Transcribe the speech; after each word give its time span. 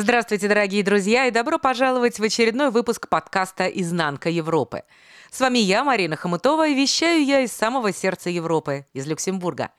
Здравствуйте, 0.00 0.46
дорогие 0.46 0.84
друзья, 0.84 1.26
и 1.26 1.32
добро 1.32 1.58
пожаловать 1.58 2.20
в 2.20 2.22
очередной 2.22 2.70
выпуск 2.70 3.08
подкаста 3.08 3.66
«Изнанка 3.66 4.30
Европы». 4.30 4.84
С 5.28 5.40
вами 5.40 5.58
я, 5.58 5.82
Марина 5.82 6.14
Хомутова, 6.14 6.68
и 6.68 6.74
вещаю 6.74 7.24
я 7.24 7.40
из 7.40 7.50
самого 7.50 7.92
сердца 7.92 8.30
Европы, 8.30 8.86
из 8.92 9.08
Люксембурга. 9.08 9.72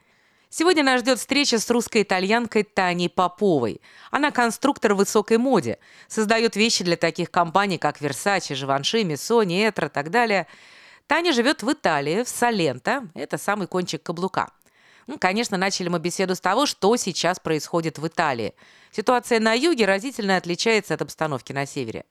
Сегодня 0.49 0.83
нас 0.83 0.99
ждет 0.99 1.19
встреча 1.19 1.57
с 1.57 1.69
русской 1.69 2.01
итальянкой 2.01 2.63
Таней 2.63 3.07
Поповой. 3.07 3.79
Она 4.11 4.31
конструктор 4.31 4.93
высокой 4.93 5.37
моде, 5.37 5.79
создает 6.09 6.57
вещи 6.57 6.83
для 6.83 6.97
таких 6.97 7.31
компаний, 7.31 7.77
как 7.77 8.01
Versace, 8.01 8.55
Givenchy, 8.55 9.03
Missoni, 9.03 9.69
Этро 9.69 9.87
и 9.87 9.89
так 9.89 10.11
далее. 10.11 10.47
Таня 11.07 11.31
живет 11.31 11.63
в 11.63 11.71
Италии, 11.71 12.23
в 12.23 12.27
Саленто, 12.27 13.07
это 13.13 13.37
самый 13.37 13.67
кончик 13.67 14.03
каблука– 14.03 14.51
ну, 15.09 15.17
конечно, 15.17 15.57
начали 15.57 15.89
мы 15.89 15.97
беседу 15.97 16.35
с 16.35 16.39
того, 16.39 16.67
что 16.67 16.95
сейчас 16.95 17.39
происходит 17.39 17.97
в 17.97 18.05
Италии. 18.05 18.53
Ситуация 18.91 19.39
на 19.39 19.53
юге 19.53 19.87
разительно 19.87 20.37
отличается 20.37 20.93
от 20.93 21.01
обстановки 21.01 21.51
на 21.51 21.65
севере. 21.65 22.05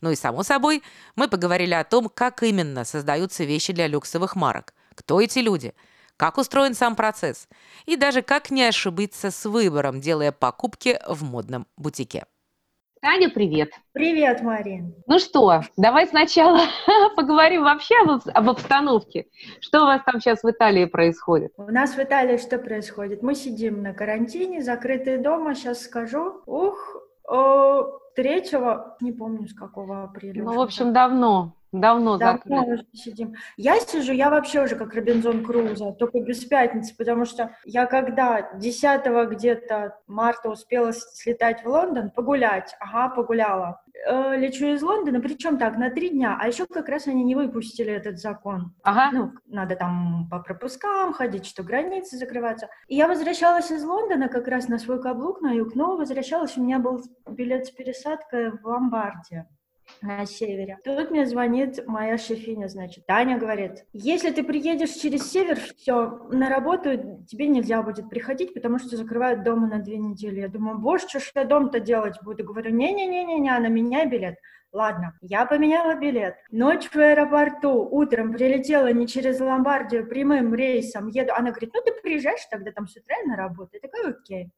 Ну 0.00 0.12
и, 0.12 0.16
само 0.16 0.42
собой, 0.42 0.82
мы 1.14 1.28
поговорили 1.28 1.74
о 1.74 1.84
том, 1.84 2.08
как 2.08 2.42
именно 2.42 2.86
создаются 2.86 3.44
вещи 3.44 3.74
для 3.74 3.86
люксовых 3.86 4.34
марок, 4.34 4.72
кто 4.94 5.20
эти 5.20 5.40
люди, 5.40 5.74
как 6.16 6.38
устроен 6.38 6.74
сам 6.74 6.96
процесс, 6.96 7.48
и 7.84 7.96
даже 7.96 8.22
как 8.22 8.50
не 8.50 8.62
ошибиться 8.62 9.30
с 9.30 9.44
выбором, 9.44 10.00
делая 10.00 10.32
покупки 10.32 10.98
в 11.06 11.22
модном 11.24 11.66
бутике. 11.76 12.24
Таня, 13.00 13.30
привет. 13.30 13.70
Привет, 13.92 14.42
Марин. 14.42 14.94
Ну 15.06 15.18
что, 15.18 15.62
давай 15.76 16.06
сначала 16.08 16.60
поговорим 17.16 17.62
вообще 17.62 17.94
об, 18.02 18.22
об 18.26 18.50
обстановке. 18.50 19.26
Что 19.60 19.82
у 19.82 19.86
вас 19.86 20.02
там 20.04 20.20
сейчас 20.20 20.42
в 20.42 20.50
Италии 20.50 20.84
происходит? 20.84 21.52
У 21.56 21.70
нас 21.70 21.94
в 21.94 21.98
Италии 21.98 22.38
что 22.38 22.58
происходит? 22.58 23.22
Мы 23.22 23.34
сидим 23.34 23.82
на 23.82 23.92
карантине, 23.94 24.62
закрытые 24.62 25.18
дома, 25.18 25.54
сейчас 25.54 25.82
скажу. 25.82 26.42
Ух, 26.46 26.96
о, 27.28 27.98
третьего, 28.16 28.96
не 29.00 29.12
помню 29.12 29.46
с 29.46 29.54
какого 29.54 30.02
апреля. 30.04 30.42
Ну, 30.42 30.54
в 30.54 30.60
общем, 30.60 30.92
давно. 30.92 31.54
Давно 31.72 32.16
Давно 32.16 32.64
уже 32.64 32.86
сидим. 32.94 33.34
Я 33.56 33.78
сижу, 33.80 34.12
я 34.12 34.30
вообще 34.30 34.62
уже 34.62 34.74
как 34.74 34.94
Робинзон 34.94 35.44
Круза, 35.44 35.92
только 35.92 36.20
без 36.20 36.44
пятницы, 36.44 36.96
потому 36.96 37.26
что 37.26 37.54
я 37.64 37.86
когда 37.86 38.50
10 38.54 39.30
где-то 39.30 39.98
марта 40.06 40.48
успела 40.48 40.92
слетать 40.92 41.62
в 41.62 41.68
Лондон, 41.68 42.10
погулять, 42.10 42.74
ага, 42.80 43.14
погуляла. 43.14 43.82
Э, 44.06 44.36
лечу 44.36 44.66
из 44.66 44.82
Лондона, 44.82 45.20
причем 45.20 45.58
так, 45.58 45.76
на 45.76 45.90
три 45.90 46.10
дня, 46.10 46.38
а 46.40 46.46
еще 46.46 46.66
как 46.66 46.88
раз 46.88 47.06
они 47.06 47.24
не 47.24 47.34
выпустили 47.34 47.92
этот 47.92 48.18
закон. 48.18 48.74
Ага. 48.82 49.10
Ну, 49.12 49.32
надо 49.46 49.76
там 49.76 50.28
по 50.30 50.38
пропускам 50.38 51.12
ходить, 51.12 51.46
что 51.46 51.62
границы 51.62 52.16
закрываются. 52.16 52.68
И 52.86 52.96
я 52.96 53.08
возвращалась 53.08 53.70
из 53.70 53.84
Лондона 53.84 54.28
как 54.28 54.48
раз 54.48 54.68
на 54.68 54.78
свой 54.78 55.02
каблук 55.02 55.40
на 55.42 55.52
юг, 55.52 55.74
но 55.74 55.96
возвращалась, 55.96 56.56
у 56.56 56.62
меня 56.62 56.78
был 56.78 57.02
билет 57.28 57.66
с 57.66 57.70
пересадкой 57.70 58.52
в 58.52 58.64
Ломбардии 58.64 59.46
на 60.02 60.26
севере. 60.26 60.78
Тут 60.84 61.10
мне 61.10 61.26
звонит 61.26 61.86
моя 61.86 62.18
шефиня, 62.18 62.68
значит. 62.68 63.06
Таня 63.06 63.38
говорит, 63.38 63.84
если 63.92 64.30
ты 64.30 64.42
приедешь 64.42 64.90
через 64.90 65.30
север, 65.30 65.58
все, 65.76 66.26
на 66.30 66.48
работу 66.48 67.24
тебе 67.28 67.46
нельзя 67.46 67.82
будет 67.82 68.08
приходить, 68.08 68.54
потому 68.54 68.78
что 68.78 68.96
закрывают 68.96 69.42
дома 69.44 69.66
на 69.66 69.78
две 69.78 69.98
недели. 69.98 70.40
Я 70.40 70.48
думаю, 70.48 70.78
боже, 70.78 71.08
что 71.08 71.20
ж 71.20 71.32
я 71.34 71.44
дом-то 71.44 71.80
делать 71.80 72.16
буду? 72.22 72.44
Говорю, 72.44 72.70
не-не-не-не, 72.70 73.58
на 73.58 73.68
меня 73.68 74.06
билет. 74.06 74.36
Ладно, 74.70 75.16
я 75.22 75.46
поменяла 75.46 75.94
билет. 75.94 76.36
Ночь 76.50 76.90
в 76.90 76.96
аэропорту, 76.96 77.88
утром 77.90 78.32
прилетела 78.34 78.92
не 78.92 79.06
через 79.06 79.40
Ломбардию, 79.40 80.06
прямым 80.06 80.54
рейсом 80.54 81.08
еду. 81.08 81.32
Она 81.34 81.50
говорит, 81.50 81.70
ну 81.72 81.80
ты 81.82 81.92
приезжаешь 82.02 82.44
тогда 82.50 82.70
там 82.72 82.86
с 82.86 82.94
утра 82.96 83.16
на 83.24 83.36
работу. 83.36 83.70
Я 83.72 83.80
такая, 83.80 84.10
окей. 84.10 84.50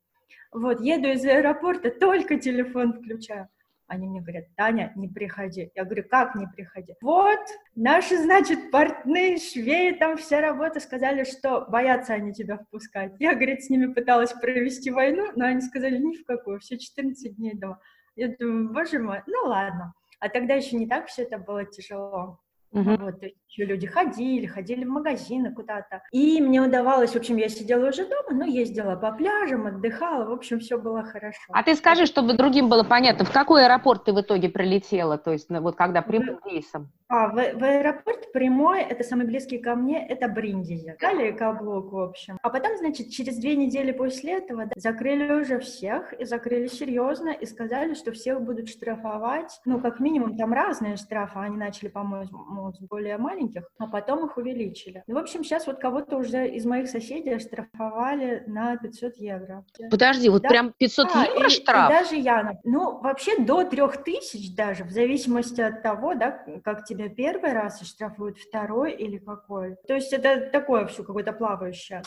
Вот, 0.53 0.81
еду 0.81 1.09
из 1.09 1.25
аэропорта, 1.25 1.91
только 1.91 2.37
телефон 2.37 2.95
включаю. 2.95 3.49
Они 3.91 4.07
мне 4.07 4.21
говорят, 4.21 4.45
Таня, 4.55 4.93
не 4.95 5.09
приходи. 5.09 5.73
Я 5.75 5.85
говорю, 5.85 6.05
как 6.09 6.37
не 6.37 6.47
приходи? 6.47 6.95
Вот, 7.03 7.41
наши, 7.75 8.17
значит, 8.19 8.71
портные, 8.71 9.37
швеи, 9.37 9.91
там 9.99 10.17
вся 10.17 10.41
работа 10.41 10.78
сказали, 10.78 11.25
что 11.25 11.67
боятся 11.69 12.15
они 12.15 12.33
тебя 12.33 12.59
впускать. 12.59 13.12
Я, 13.19 13.34
говорит, 13.34 13.65
с 13.65 13.69
ними 13.69 13.93
пыталась 13.93 14.33
провести 14.33 14.93
войну, 14.93 15.33
но 15.34 15.47
они 15.47 15.61
сказали, 15.61 15.99
ни 15.99 16.15
в 16.15 16.25
какую, 16.25 16.61
все 16.61 16.79
14 16.79 17.34
дней 17.34 17.55
дома. 17.56 17.81
Я 18.15 18.29
думаю, 18.29 18.73
боже 18.73 19.00
мой, 19.00 19.23
ну 19.27 19.49
ладно. 19.49 19.93
А 20.21 20.29
тогда 20.29 20.55
еще 20.55 20.77
не 20.77 20.87
так 20.87 21.09
все 21.09 21.23
это 21.23 21.39
было 21.39 21.65
тяжело. 21.65 22.39
Угу. 22.72 22.91
Вот, 22.98 23.20
то 23.20 23.26
есть 23.26 23.36
еще 23.48 23.64
люди 23.64 23.86
ходили, 23.86 24.47
ходили 24.47 24.84
в 24.84 24.88
магазины 24.88 25.53
куда-то. 25.53 26.03
И 26.12 26.41
мне 26.41 26.60
удавалось, 26.60 27.12
в 27.12 27.16
общем, 27.16 27.36
я 27.36 27.48
сидела 27.48 27.88
уже 27.88 28.04
дома, 28.06 28.32
но 28.32 28.44
ездила 28.44 28.94
по 28.94 29.10
пляжам, 29.10 29.66
отдыхала, 29.66 30.25
в 30.25 30.32
общем, 30.32 30.60
все 30.60 30.78
было 30.78 31.03
хорошо. 31.03 31.53
А 31.53 31.62
ты 31.64 31.75
скажи, 31.75 32.06
чтобы 32.06 32.34
другим 32.34 32.69
было 32.69 32.84
понятно, 32.84 33.25
в 33.25 33.32
какой 33.32 33.64
аэропорт 33.64 34.04
ты 34.04 34.12
в 34.12 34.20
итоге 34.20 34.48
прилетела, 34.48 35.19
то 35.19 35.32
есть 35.32 35.50
вот 35.50 35.75
когда 35.75 36.00
прямым 36.03 36.38
рейсом? 36.44 36.92
А, 37.10 37.26
в, 37.26 37.32
в 37.32 37.65
аэропорт 37.65 38.31
прямой, 38.32 38.82
это 38.82 39.03
самый 39.03 39.26
близкий 39.26 39.59
ко 39.59 39.75
мне, 39.75 40.06
это 40.06 40.28
Бриндизи, 40.28 40.97
далее 41.00 41.32
Каблук, 41.32 41.93
в 41.93 41.98
общем. 41.98 42.38
А 42.41 42.50
потом, 42.50 42.76
значит, 42.78 43.10
через 43.10 43.37
две 43.37 43.56
недели 43.56 43.91
после 43.91 44.34
этого 44.34 44.66
да, 44.66 44.72
закрыли 44.76 45.32
уже 45.32 45.59
всех, 45.59 46.12
и 46.12 46.25
закрыли 46.25 46.69
серьезно, 46.69 47.31
и 47.31 47.47
сказали, 47.47 47.94
что 47.94 48.12
всех 48.12 48.41
будут 48.43 48.69
штрафовать, 48.69 49.60
ну, 49.65 49.81
как 49.81 49.99
минимум, 49.99 50.37
там 50.37 50.53
разные 50.53 50.97
штрафы, 50.97 51.41
они 51.41 51.56
начали, 51.56 51.88
по-моему, 51.88 52.72
с 52.72 52.78
более 52.78 53.19
маленьких, 53.19 53.69
а 53.78 53.88
потом 53.88 54.26
их 54.26 54.37
увеличили. 54.37 55.03
Ну, 55.09 55.16
в 55.16 55.19
общем, 55.19 55.43
сейчас 55.43 55.66
вот 55.66 55.81
кого-то 55.81 56.16
уже 56.16 56.49
из 56.49 56.65
моих 56.65 56.88
соседей 56.88 57.41
штрафовали 57.41 58.44
на 58.47 58.76
500 58.76 59.16
евро. 59.16 59.65
Подожди, 59.91 60.28
вот 60.28 60.43
да? 60.43 60.49
прям 60.49 60.72
500 60.78 61.09
да, 61.12 61.25
евро 61.25 61.47
и, 61.47 61.50
штраф? 61.50 61.91
И 61.91 61.93
даже 61.93 62.15
я, 62.15 62.60
ну, 62.62 63.00
вообще 63.00 63.37
до 63.41 63.65
3000 63.65 64.54
даже, 64.54 64.84
в 64.84 64.91
зависимости 64.91 65.60
от 65.60 65.82
того, 65.82 66.15
да, 66.15 66.44
как 66.62 66.84
тебе 66.84 67.00
тебя 67.00 67.15
первый 67.15 67.53
раз 67.53 67.81
и 67.83 67.84
штрафуют 67.84 68.38
второй 68.38 68.93
или 68.93 69.19
какой. 69.19 69.77
То 69.87 69.94
есть 69.94 70.12
это 70.12 70.50
такое 70.50 70.87
все 70.87 71.03
какое-то 71.03 71.33
плавающее. 71.33 72.03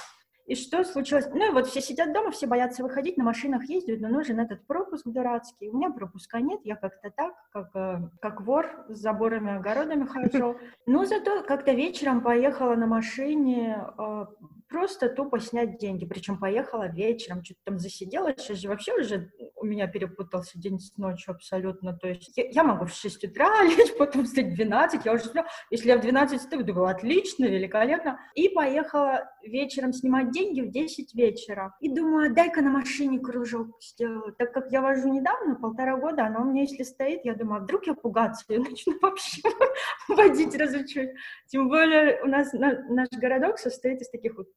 И 0.45 0.55
что 0.55 0.83
случилось? 0.83 1.25
Ну, 1.33 1.47
и 1.47 1.53
вот 1.53 1.67
все 1.67 1.79
сидят 1.79 2.11
дома, 2.13 2.31
все 2.31 2.47
боятся 2.47 2.83
выходить, 2.83 3.17
на 3.17 3.23
машинах 3.23 3.63
ездят, 3.63 4.01
но 4.01 4.09
нужен 4.09 4.41
этот 4.41 4.67
пропуск 4.67 5.07
дурацкий. 5.07 5.69
У 5.69 5.77
меня 5.77 5.89
пропуска 5.89 6.41
нет, 6.41 6.59
я 6.65 6.75
как-то 6.75 7.11
так, 7.11 7.33
как, 7.53 7.69
э, 7.75 8.01
как 8.19 8.41
вор 8.41 8.85
с 8.89 8.97
заборами, 8.97 9.55
огородами 9.55 10.05
хожу. 10.05 10.57
Но 10.85 11.05
зато 11.05 11.43
как-то 11.43 11.71
вечером 11.71 12.21
поехала 12.21 12.75
на 12.75 12.87
машине 12.87 13.85
э, 13.97 14.25
просто 14.73 15.07
тупо 15.07 15.39
снять 15.39 15.77
деньги. 15.77 16.03
Причем 16.03 16.39
поехала 16.39 16.87
вечером, 16.87 17.43
что-то 17.43 17.59
там 17.63 17.79
засиделась. 17.79 18.41
Сейчас 18.41 18.57
же 18.57 18.69
вообще 18.69 18.93
уже 18.99 19.29
у 19.55 19.65
меня 19.65 19.87
перепутался 19.87 20.59
день 20.59 20.79
с 20.79 20.97
ночью 20.97 21.31
абсолютно. 21.31 21.95
То 21.95 22.07
есть 22.07 22.35
я, 22.35 22.49
я 22.49 22.63
могу 22.63 22.85
в 22.85 22.91
6 22.91 23.23
утра 23.25 23.63
лечь, 23.63 23.95
потом 23.99 24.25
встать 24.25 24.47
в 24.47 24.55
12, 24.55 25.05
я 25.05 25.13
уже 25.13 25.25
сплю. 25.25 25.43
Если 25.69 25.89
я 25.89 25.97
в 25.97 26.01
12 26.01 26.39
встаю, 26.39 26.63
думаю, 26.63 26.87
отлично, 26.87 27.45
великолепно. 27.45 28.19
И 28.33 28.49
поехала 28.49 29.29
вечером 29.43 29.93
снимать 29.93 30.31
деньги 30.31 30.61
в 30.61 30.69
10 30.69 31.13
вечера. 31.13 31.75
И 31.79 31.89
думаю, 31.89 32.33
дай-ка 32.33 32.61
на 32.61 32.69
машине 32.69 33.19
кружок 33.19 33.81
сделаю. 33.81 34.33
Так 34.33 34.53
как 34.53 34.71
я 34.71 34.81
вожу 34.81 35.11
недавно, 35.11 35.55
полтора 35.55 35.97
года, 35.97 36.25
она 36.25 36.41
у 36.41 36.45
меня 36.45 36.61
если 36.61 36.83
стоит, 36.83 37.25
я 37.25 37.35
думаю, 37.35 37.61
а 37.61 37.63
вдруг 37.63 37.87
я 37.87 37.93
пугаться 37.93 38.45
и 38.49 38.57
начну 38.57 38.97
вообще 39.01 39.41
водить 40.07 40.55
разучусь. 40.55 41.09
Тем 41.47 41.69
более 41.69 42.21
у 42.23 42.27
нас 42.27 42.53
наш 42.53 43.09
городок 43.11 43.59
состоит 43.59 44.01
из 44.01 44.09
таких 44.09 44.35
вот 44.35 44.47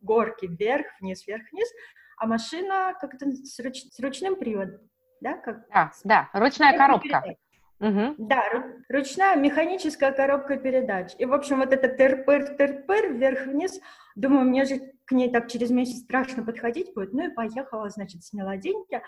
горки 0.00 0.46
вверх, 0.46 0.86
вниз, 1.00 1.26
вверх, 1.26 1.42
вниз, 1.52 1.68
а 2.16 2.26
машина 2.26 2.94
как-то 3.00 3.30
с, 3.30 3.58
руч, 3.60 3.82
с 3.90 3.98
ручным 4.00 4.36
приводом, 4.36 4.80
да? 5.20 5.34
Как... 5.34 5.66
Да, 5.68 5.92
да, 6.04 6.30
ручная 6.32 6.76
коробка. 6.76 7.36
Угу. 7.80 8.14
Да, 8.18 8.42
ручная 8.88 9.36
механическая 9.36 10.12
коробка 10.12 10.56
передач. 10.56 11.12
И, 11.18 11.24
в 11.24 11.34
общем, 11.34 11.58
вот 11.58 11.72
это 11.72 11.88
тер-пыр, 11.88 13.12
вверх-вниз, 13.12 13.80
думаю, 14.14 14.44
мне 14.44 14.64
же 14.64 14.94
к 15.04 15.12
ней 15.12 15.30
так 15.30 15.50
через 15.50 15.70
месяц 15.70 16.00
страшно 16.02 16.42
подходить 16.42 16.94
будет. 16.94 17.12
Ну 17.12 17.26
и 17.26 17.34
поехала, 17.34 17.88
значит, 17.90 18.24
сняла 18.24 18.56
деньги. 18.56 19.02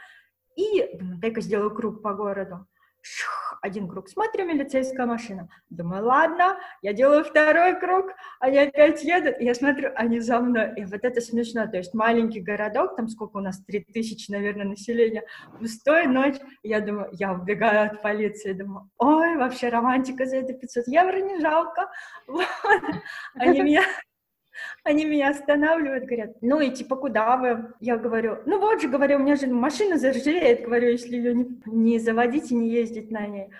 И 0.56 0.96
думаю, 0.96 1.18
дай-ка 1.18 1.40
сделаю 1.40 1.74
круг 1.74 2.02
по 2.02 2.14
городу. 2.14 2.66
Шух, 3.08 3.58
один 3.62 3.86
круг, 3.86 4.08
смотрю, 4.08 4.46
милицейская 4.46 5.06
машина. 5.06 5.48
Думаю, 5.70 6.04
ладно, 6.04 6.58
я 6.82 6.92
делаю 6.92 7.22
второй 7.22 7.78
круг, 7.78 8.06
они 8.40 8.58
опять 8.58 9.04
едут, 9.04 9.36
я 9.38 9.54
смотрю, 9.54 9.92
они 9.94 10.18
за 10.18 10.40
мной. 10.40 10.72
И 10.74 10.84
вот 10.84 11.04
это 11.04 11.20
смешно, 11.20 11.68
то 11.68 11.76
есть 11.76 11.94
маленький 11.94 12.40
городок, 12.40 12.96
там 12.96 13.06
сколько 13.06 13.36
у 13.36 13.40
нас, 13.40 13.62
3000, 13.64 14.32
наверное, 14.32 14.66
населения, 14.66 15.22
пустой 15.60 16.06
ночь, 16.06 16.36
я 16.64 16.80
думаю, 16.80 17.10
я 17.12 17.32
убегаю 17.32 17.92
от 17.92 18.02
полиции, 18.02 18.54
думаю, 18.54 18.90
ой, 18.98 19.36
вообще 19.36 19.68
романтика 19.68 20.26
за 20.26 20.38
это 20.38 20.54
500 20.54 20.88
евро 20.88 21.16
не 21.18 21.40
жалко. 21.40 21.88
Вот. 22.26 22.44
Они 23.34 23.60
меня 23.60 23.82
они 24.86 25.04
меня 25.04 25.30
останавливают, 25.30 26.04
говорят, 26.04 26.36
ну 26.40 26.60
и 26.60 26.70
типа, 26.70 26.94
куда 26.94 27.36
вы? 27.36 27.74
Я 27.80 27.96
говорю, 27.96 28.38
ну 28.46 28.60
вот 28.60 28.80
же, 28.80 28.88
говорю, 28.88 29.16
у 29.16 29.18
меня 29.18 29.34
же 29.34 29.48
машина 29.48 29.98
заржавеет, 29.98 30.62
говорю, 30.62 30.90
если 30.90 31.16
ее 31.16 31.34
не, 31.34 31.60
не 31.66 31.98
заводить 31.98 32.52
и 32.52 32.54
не 32.54 32.70
ездить 32.70 33.10
на 33.10 33.26
ней. 33.26 33.50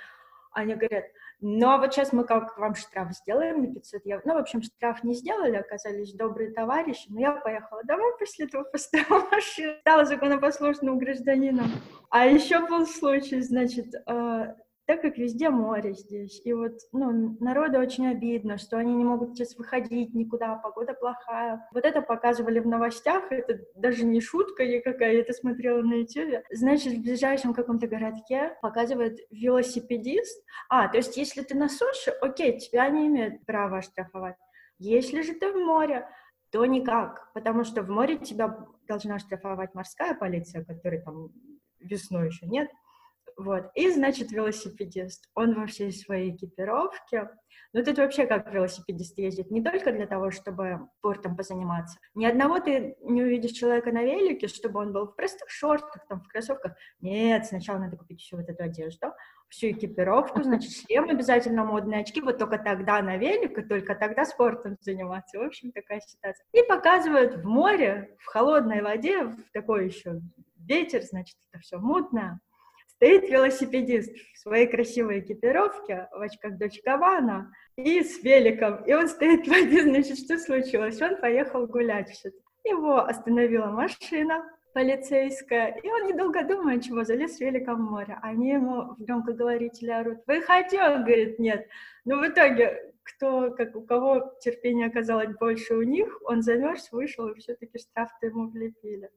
Они 0.53 0.75
говорят, 0.75 1.05
Ну, 1.41 1.69
а 1.69 1.79
вот 1.79 1.93
сейчас 1.93 2.13
мы 2.13 2.25
как 2.25 2.57
вам 2.59 2.77
штраф 2.77 3.13
сделаем 3.13 3.61
на 3.63 3.75
500 3.75 4.07
евро. 4.07 4.23
Ну, 4.25 4.35
в 4.35 4.39
общем, 4.39 4.63
штраф 4.63 5.03
не 5.03 5.15
сделали, 5.15 5.57
оказались 5.57 6.13
добрые 6.15 6.53
товарищи, 6.53 7.07
но 7.09 7.21
я 7.21 7.33
поехала 7.33 7.83
домой 7.83 8.13
после 8.19 8.47
этого, 8.47 8.63
поставила 8.73 9.27
машину, 9.31 9.75
стала 9.81 10.05
законопослушным 10.05 10.99
гражданином. 10.99 11.71
А 12.11 12.25
еще 12.27 12.67
был 12.69 12.87
случай, 12.87 13.41
значит, 13.41 13.95
э, 13.95 14.55
так 14.87 15.03
как 15.03 15.19
везде 15.19 15.51
море 15.51 15.95
здесь, 15.95 16.41
и 16.45 16.53
вот, 16.53 16.75
ну, 16.93 17.37
народу 17.41 17.79
очень 17.79 18.07
обидно, 18.07 18.57
что 18.57 18.79
они 18.79 18.95
не 18.95 19.05
могут 19.05 19.37
сейчас 19.37 19.57
выходить 19.57 20.15
никуда, 20.15 20.55
погода 20.57 20.95
плохая. 20.95 21.69
Вот 21.73 21.85
это 21.85 22.03
показывали 22.03 22.61
в 22.61 22.69
новостях, 22.69 23.31
это 23.31 23.61
даже 23.75 24.05
не 24.05 24.21
шутка 24.21 24.65
никакая, 24.65 25.15
я 25.15 25.21
это 25.21 25.33
смотрела 25.33 25.83
на 25.83 25.95
YouTube. 25.95 26.45
Значит, 26.51 26.95
в 26.95 27.03
ближайшем 27.03 27.53
каком-то 27.53 27.89
городке 27.89 28.57
показывает 28.63 29.19
велосипедист. 29.31 30.45
А, 30.69 30.89
то 30.89 30.99
есть 30.99 31.17
если 31.17 31.43
ты 31.43 31.57
на 31.57 31.69
суше, 31.69 32.11
окей, 32.21 32.59
тебя 32.59 32.89
не 32.89 33.09
имеют 33.09 33.45
права 33.45 33.83
штрафовать. 33.83 34.37
Если 34.79 35.23
же 35.23 35.33
ты 35.33 35.51
в 35.51 35.57
море, 35.57 36.09
то 36.51 36.65
никак, 36.65 37.33
потому 37.35 37.65
что 37.65 37.83
в 37.83 37.89
море 37.89 38.19
тебя 38.19 38.67
должна 38.87 39.19
штрафовать 39.19 39.75
морская 39.75 40.15
полиция, 40.15 40.65
которой 40.65 41.01
там 41.03 41.33
весной 41.81 42.29
еще 42.29 42.47
нет, 42.47 42.71
вот. 43.37 43.71
И, 43.75 43.91
значит, 43.91 44.33
велосипедист. 44.33 45.29
Он 45.35 45.55
во 45.55 45.67
всей 45.67 45.93
своей 45.93 46.35
экипировке. 46.35 47.29
Ну, 47.75 47.85
тут 47.85 47.99
вообще 47.99 48.27
как 48.27 48.51
велосипедист 48.53 49.19
ездит. 49.19 49.51
Не 49.51 49.63
только 49.63 49.93
для 49.93 50.07
того, 50.07 50.31
чтобы 50.31 50.89
спортом 50.99 51.37
позаниматься. 51.37 51.99
Ни 52.15 52.25
одного 52.25 52.61
ты 52.61 52.97
не 53.03 53.23
увидишь 53.23 53.51
человека 53.51 53.93
на 53.93 54.03
велике, 54.03 54.49
чтобы 54.49 54.81
он 54.81 54.95
был 54.95 55.07
в 55.07 55.17
простых 55.17 55.51
шортах, 55.51 56.07
там, 56.09 56.23
в 56.23 56.29
кроссовках. 56.29 56.77
Нет, 57.01 57.45
сначала 57.45 57.79
надо 57.79 57.99
купить 57.99 58.23
всю 58.23 58.39
вот 58.39 58.49
эту 58.49 58.65
одежду, 58.65 59.09
всю 59.49 59.71
экипировку, 59.73 60.43
значит, 60.43 60.73
шлем 60.73 61.11
обязательно, 61.11 61.65
модные 61.65 62.01
очки. 62.01 62.23
Вот 62.23 62.39
только 62.39 62.57
тогда 62.57 63.03
на 63.03 63.19
велик, 63.19 63.59
и 63.59 63.63
только 63.63 63.95
тогда 63.95 64.25
спортом 64.25 64.79
заниматься. 64.81 65.39
В 65.39 65.43
общем, 65.43 65.73
такая 65.73 66.01
ситуация. 66.01 66.47
И 66.53 66.63
показывают 66.63 67.37
в 67.37 67.45
море, 67.45 68.17
в 68.19 68.27
холодной 68.27 68.81
воде, 68.81 69.25
в 69.25 69.37
такой 69.53 69.87
еще 69.89 70.23
ветер, 70.57 71.03
значит, 71.03 71.37
это 71.53 71.61
все 71.61 71.79
мутное 71.79 72.41
Стоит 72.97 73.29
велосипедист 73.29 74.11
в 74.35 74.39
своей 74.39 74.67
красивой 74.67 75.21
экипировке, 75.21 76.09
в 76.13 76.21
очках 76.21 76.57
Дочь 76.57 76.81
Габбана, 76.83 77.53
и 77.77 78.03
с 78.03 78.23
великом. 78.23 78.83
И 78.85 78.95
он 78.95 79.09
стоит 79.09 79.47
в 79.47 79.51
воде, 79.51 79.83
значит, 79.83 80.19
что 80.19 80.39
случилось? 80.39 81.01
Он 81.03 81.17
поехал 81.19 81.67
гулять 81.67 82.09
все-таки. 82.09 82.43
Его 82.65 83.05
остановила 83.05 83.67
машина 83.67 84.45
полицейская, 84.73 85.79
и 85.83 85.89
он, 85.89 86.07
недолго 86.07 86.43
думая, 86.43 86.81
чего, 86.81 87.05
залез 87.05 87.37
с 87.37 87.41
великом 87.41 87.87
в 87.87 87.91
море. 87.91 88.19
Они 88.23 88.51
ему 88.51 88.95
в 88.95 89.05
громкоговорителе 89.05 89.95
орут, 89.95 90.19
выходи, 90.27 90.79
он 90.79 91.05
говорит, 91.05 91.39
нет. 91.39 91.67
Но 92.05 92.19
в 92.19 92.27
итоге, 92.27 92.95
кто, 93.03 93.51
как 93.53 93.77
у 93.77 93.83
кого 93.83 94.35
терпение 94.41 94.89
оказалось 94.89 95.35
больше 95.39 95.75
у 95.75 95.83
них, 95.83 96.19
он 96.25 96.43
замерз, 96.43 96.91
вышел, 96.93 97.29
и 97.29 97.39
все-таки 97.39 97.79
штраф-то 97.79 98.27
ему 98.27 98.49
влепили. 98.49 99.11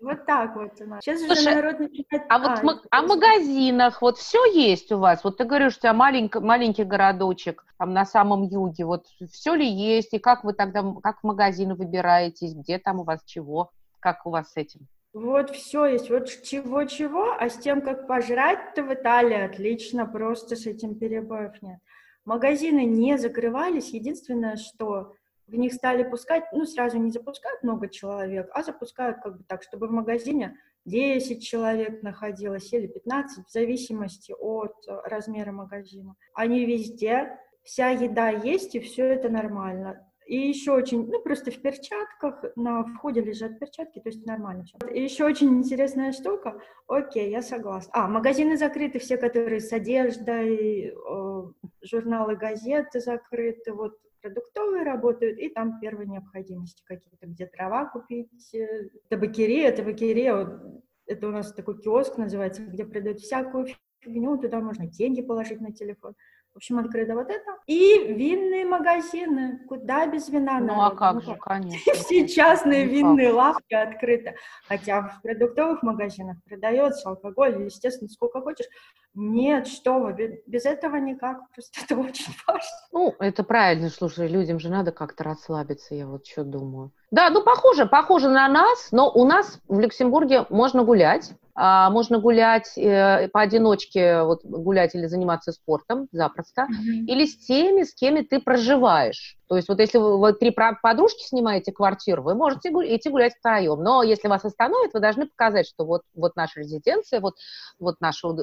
Вот 0.00 0.26
так 0.26 0.56
вот 0.56 0.72
у 0.80 0.84
нас. 0.86 1.02
Сейчас 1.02 1.20
Слушай, 1.20 1.40
уже 1.40 1.54
народ 1.54 1.80
начинает... 1.80 2.26
А, 2.28 2.36
а 2.36 2.62
вот 2.62 2.86
о 2.90 3.02
магазинах, 3.02 4.02
вот 4.02 4.18
все 4.18 4.44
есть 4.52 4.92
у 4.92 4.98
вас? 4.98 5.24
Вот 5.24 5.38
ты 5.38 5.44
говоришь, 5.44 5.76
у 5.76 5.80
тебя 5.80 5.92
маленький, 5.94 6.38
маленький 6.40 6.84
городочек 6.84 7.64
там 7.78 7.92
на 7.92 8.04
самом 8.04 8.44
юге, 8.44 8.84
вот 8.84 9.06
все 9.30 9.54
ли 9.54 9.66
есть, 9.66 10.14
и 10.14 10.18
как 10.18 10.44
вы 10.44 10.52
тогда, 10.52 10.84
как 11.02 11.20
в 11.20 11.24
магазины 11.24 11.74
выбираетесь, 11.74 12.54
где 12.54 12.78
там 12.78 13.00
у 13.00 13.04
вас 13.04 13.20
чего, 13.24 13.70
как 14.00 14.26
у 14.26 14.30
вас 14.30 14.52
с 14.52 14.56
этим? 14.56 14.86
Вот 15.12 15.50
все 15.50 15.86
есть, 15.86 16.10
вот 16.10 16.28
чего-чего, 16.42 17.36
а 17.38 17.48
с 17.48 17.56
тем, 17.56 17.80
как 17.80 18.06
пожрать-то 18.06 18.82
в 18.82 18.92
Италии 18.92 19.40
отлично, 19.40 20.06
просто 20.06 20.56
с 20.56 20.66
этим 20.66 20.96
перебоев 20.96 21.60
нет. 21.62 21.78
Магазины 22.24 22.84
не 22.84 23.18
закрывались, 23.18 23.92
единственное, 23.92 24.56
что 24.56 25.12
в 25.46 25.54
них 25.54 25.72
стали 25.74 26.02
пускать, 26.02 26.44
ну, 26.52 26.64
сразу 26.64 26.98
не 26.98 27.10
запускают 27.10 27.62
много 27.62 27.88
человек, 27.88 28.48
а 28.52 28.62
запускают 28.62 29.18
как 29.22 29.38
бы 29.38 29.44
так, 29.44 29.62
чтобы 29.62 29.88
в 29.88 29.92
магазине 29.92 30.56
10 30.86 31.44
человек 31.44 32.02
находилось 32.02 32.72
или 32.72 32.86
15, 32.86 33.46
в 33.46 33.50
зависимости 33.50 34.34
от 34.38 34.74
размера 34.86 35.52
магазина. 35.52 36.14
Они 36.34 36.64
везде, 36.64 37.38
вся 37.62 37.90
еда 37.90 38.28
есть, 38.28 38.74
и 38.74 38.80
все 38.80 39.04
это 39.04 39.28
нормально. 39.28 40.06
И 40.26 40.36
еще 40.36 40.72
очень, 40.72 41.06
ну, 41.06 41.20
просто 41.20 41.50
в 41.50 41.60
перчатках, 41.60 42.42
на 42.56 42.84
входе 42.84 43.20
лежат 43.20 43.58
перчатки, 43.58 44.00
то 44.00 44.08
есть 44.08 44.24
нормально 44.24 44.64
все. 44.64 44.78
И 44.88 45.02
еще 45.02 45.24
очень 45.24 45.48
интересная 45.48 46.12
штука, 46.12 46.58
окей, 46.86 47.30
я 47.30 47.42
согласна. 47.42 47.90
А, 47.92 48.08
магазины 48.08 48.56
закрыты, 48.56 48.98
все, 48.98 49.18
которые 49.18 49.60
с 49.60 49.70
одеждой, 49.70 50.94
э, 50.94 51.42
журналы, 51.82 52.36
газеты 52.36 53.00
закрыты, 53.00 53.74
вот 53.74 53.98
продуктовые 54.24 54.84
работают, 54.84 55.38
и 55.38 55.50
там 55.50 55.78
первые 55.80 56.08
необходимости 56.08 56.82
какие-то, 56.86 57.26
где 57.26 57.46
трава 57.46 57.84
купить, 57.84 58.54
э, 58.54 58.88
табакерия, 59.10 59.70
табакерия, 59.70 60.60
это 61.06 61.28
у 61.28 61.30
нас 61.30 61.52
такой 61.52 61.78
киоск 61.82 62.16
называется, 62.16 62.64
где 62.64 62.86
продают 62.86 63.20
всякую 63.20 63.66
фигню, 64.00 64.38
туда 64.38 64.60
можно 64.60 64.86
деньги 64.86 65.20
положить 65.20 65.60
на 65.60 65.72
телефон. 65.72 66.14
В 66.54 66.58
общем, 66.58 66.78
открыто 66.78 67.14
вот 67.14 67.30
это. 67.30 67.58
И 67.66 68.14
винные 68.14 68.64
магазины. 68.64 69.58
Куда 69.66 70.06
без 70.06 70.28
вина? 70.28 70.60
Ну, 70.60 70.80
а 70.80 70.94
как 70.94 71.14
ну, 71.14 71.20
же, 71.20 71.34
конечно. 71.34 71.92
Все 71.94 72.28
частные 72.28 72.86
винные 72.86 73.32
лавки 73.32 73.74
открыты. 73.74 74.36
Хотя 74.68 75.02
в 75.02 75.20
продуктовых 75.20 75.82
магазинах 75.82 76.36
продается 76.48 77.08
алкоголь, 77.08 77.64
естественно, 77.64 78.08
сколько 78.08 78.40
хочешь. 78.40 78.66
Нет, 79.14 79.66
что 79.66 79.98
вы, 79.98 80.42
без 80.46 80.64
этого 80.64 80.94
никак. 80.96 81.38
Просто 81.52 81.80
это 81.84 81.96
очень 81.96 82.32
важно. 82.46 82.70
Ну, 82.92 83.14
это 83.18 83.42
правильно, 83.42 83.90
слушай, 83.90 84.28
людям 84.28 84.60
же 84.60 84.68
надо 84.68 84.92
как-то 84.92 85.24
расслабиться, 85.24 85.96
я 85.96 86.06
вот 86.06 86.24
что 86.24 86.44
думаю. 86.44 86.92
Да, 87.10 87.30
ну, 87.30 87.42
похоже, 87.42 87.86
похоже 87.86 88.28
на 88.28 88.48
нас, 88.48 88.88
но 88.90 89.10
у 89.10 89.24
нас 89.24 89.60
в 89.68 89.78
Люксембурге 89.78 90.46
можно 90.50 90.82
гулять, 90.82 91.32
а, 91.56 91.88
можно 91.90 92.18
гулять 92.18 92.76
э, 92.76 93.28
поодиночке, 93.28 94.22
вот 94.22 94.44
гулять 94.44 94.96
или 94.96 95.06
заниматься 95.06 95.52
спортом 95.52 96.08
запросто, 96.10 96.62
mm-hmm. 96.62 97.06
или 97.06 97.26
с 97.26 97.46
теми, 97.46 97.84
с 97.84 97.94
кем 97.94 98.24
ты 98.26 98.40
проживаешь. 98.40 99.36
То 99.46 99.56
есть 99.56 99.68
вот 99.68 99.78
если 99.78 99.98
вы, 99.98 100.18
вы 100.18 100.32
три 100.32 100.50
подружки 100.50 101.22
снимаете 101.22 101.70
квартиру, 101.70 102.24
вы 102.24 102.34
можете 102.34 102.70
идти 102.70 103.08
гулять 103.08 103.34
втроем. 103.38 103.84
Но 103.84 104.02
если 104.02 104.26
вас 104.26 104.44
остановят, 104.44 104.94
вы 104.94 105.00
должны 105.00 105.26
показать, 105.26 105.68
что 105.68 105.84
вот, 105.84 106.02
вот 106.14 106.34
наша 106.34 106.60
резиденция, 106.60 107.20
вот, 107.20 107.34
вот 107.78 108.00
наша 108.00 108.34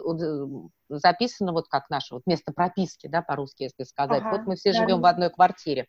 записано 0.88 1.52
вот 1.52 1.68
как 1.68 1.90
наше 1.90 2.13
вот 2.13 2.22
место 2.25 2.54
прописки, 2.54 3.08
да, 3.08 3.22
по-русски, 3.22 3.63
если 3.63 3.84
сказать. 3.84 4.22
Ага, 4.22 4.38
вот 4.38 4.48
мы 4.48 4.56
все 4.56 4.72
да, 4.72 4.78
живем 4.80 5.02
в 5.02 5.06
одной 5.06 5.31
квартире. 5.31 5.88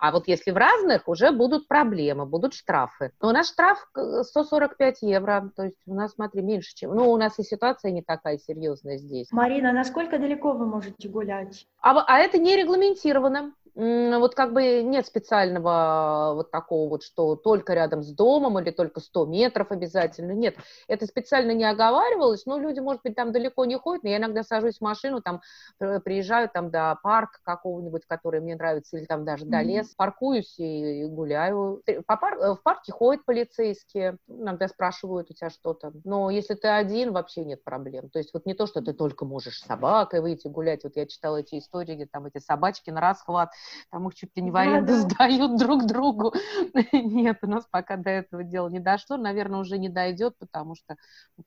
А 0.00 0.12
вот 0.12 0.28
если 0.28 0.50
в 0.50 0.56
разных, 0.56 1.08
уже 1.08 1.30
будут 1.30 1.68
проблемы, 1.68 2.24
будут 2.24 2.54
штрафы. 2.54 3.12
Но 3.20 3.28
у 3.28 3.32
нас 3.32 3.50
штраф 3.50 3.86
145 3.94 5.02
евро, 5.02 5.50
то 5.54 5.64
есть 5.64 5.76
у 5.86 5.94
нас, 5.94 6.12
смотри, 6.14 6.40
меньше, 6.40 6.74
чем... 6.74 6.94
Ну, 6.94 7.10
у 7.10 7.16
нас 7.18 7.38
и 7.38 7.42
ситуация 7.42 7.90
не 7.90 8.02
такая 8.02 8.38
серьезная 8.38 8.96
здесь. 8.96 9.28
Марина, 9.30 9.72
насколько 9.72 10.18
далеко 10.18 10.52
вы 10.52 10.66
можете 10.66 11.08
гулять? 11.08 11.66
А, 11.82 12.02
а 12.06 12.18
это 12.18 12.38
не 12.38 12.56
регламентировано 12.56 13.52
вот 13.80 14.34
как 14.34 14.52
бы 14.52 14.82
нет 14.82 15.06
специального 15.06 16.32
вот 16.34 16.50
такого 16.50 16.90
вот, 16.90 17.02
что 17.02 17.34
только 17.34 17.72
рядом 17.72 18.02
с 18.02 18.12
домом 18.12 18.58
или 18.58 18.70
только 18.70 19.00
100 19.00 19.26
метров 19.26 19.70
обязательно. 19.70 20.32
Нет, 20.32 20.56
это 20.86 21.06
специально 21.06 21.52
не 21.52 21.64
оговаривалось, 21.64 22.44
но 22.44 22.58
люди, 22.58 22.80
может 22.80 23.02
быть, 23.02 23.14
там 23.14 23.32
далеко 23.32 23.64
не 23.64 23.78
ходят, 23.78 24.04
но 24.04 24.10
я 24.10 24.18
иногда 24.18 24.42
сажусь 24.42 24.78
в 24.78 24.82
машину, 24.82 25.22
там 25.22 25.40
приезжаю 25.78 26.50
там 26.52 26.70
до 26.70 26.98
парка 27.02 27.38
какого-нибудь, 27.42 28.02
который 28.06 28.40
мне 28.40 28.54
нравится, 28.54 28.98
или 28.98 29.06
там 29.06 29.24
даже 29.24 29.46
mm-hmm. 29.46 29.50
до 29.50 29.62
леса, 29.62 29.94
паркуюсь 29.96 30.58
и 30.58 31.06
гуляю. 31.06 31.82
По 32.06 32.16
пар... 32.16 32.38
В 32.38 32.62
парке 32.62 32.92
ходят 32.92 33.24
полицейские, 33.24 34.18
иногда 34.28 34.68
спрашивают 34.68 35.30
у 35.30 35.34
тебя 35.34 35.48
что-то, 35.50 35.92
но 36.04 36.30
если 36.30 36.54
ты 36.54 36.68
один, 36.68 37.12
вообще 37.12 37.44
нет 37.44 37.64
проблем. 37.64 38.10
То 38.10 38.18
есть 38.18 38.34
вот 38.34 38.44
не 38.44 38.54
то, 38.54 38.66
что 38.66 38.82
ты 38.82 38.92
только 38.92 39.24
можешь 39.24 39.60
с 39.60 39.66
собакой 39.66 40.20
выйти 40.20 40.48
гулять, 40.48 40.84
вот 40.84 40.96
я 40.96 41.06
читала 41.06 41.38
эти 41.38 41.58
истории, 41.58 41.94
где 41.94 42.06
там 42.06 42.26
эти 42.26 42.38
собачки 42.38 42.90
на 42.90 43.00
расхват, 43.00 43.50
там 43.90 44.08
их 44.08 44.14
чуть 44.14 44.36
ли 44.36 44.42
не 44.42 44.50
в 44.50 44.56
аренду 44.56 44.92
да, 44.92 44.92
да. 44.92 45.00
сдают 45.00 45.58
друг 45.58 45.86
другу. 45.86 46.34
Нет, 46.92 47.38
у 47.42 47.46
нас 47.46 47.66
пока 47.70 47.96
до 47.96 48.10
этого 48.10 48.44
дела 48.44 48.68
не 48.68 48.80
дошло, 48.80 49.16
наверное, 49.16 49.60
уже 49.60 49.78
не 49.78 49.88
дойдет, 49.88 50.36
потому 50.38 50.74
что 50.74 50.96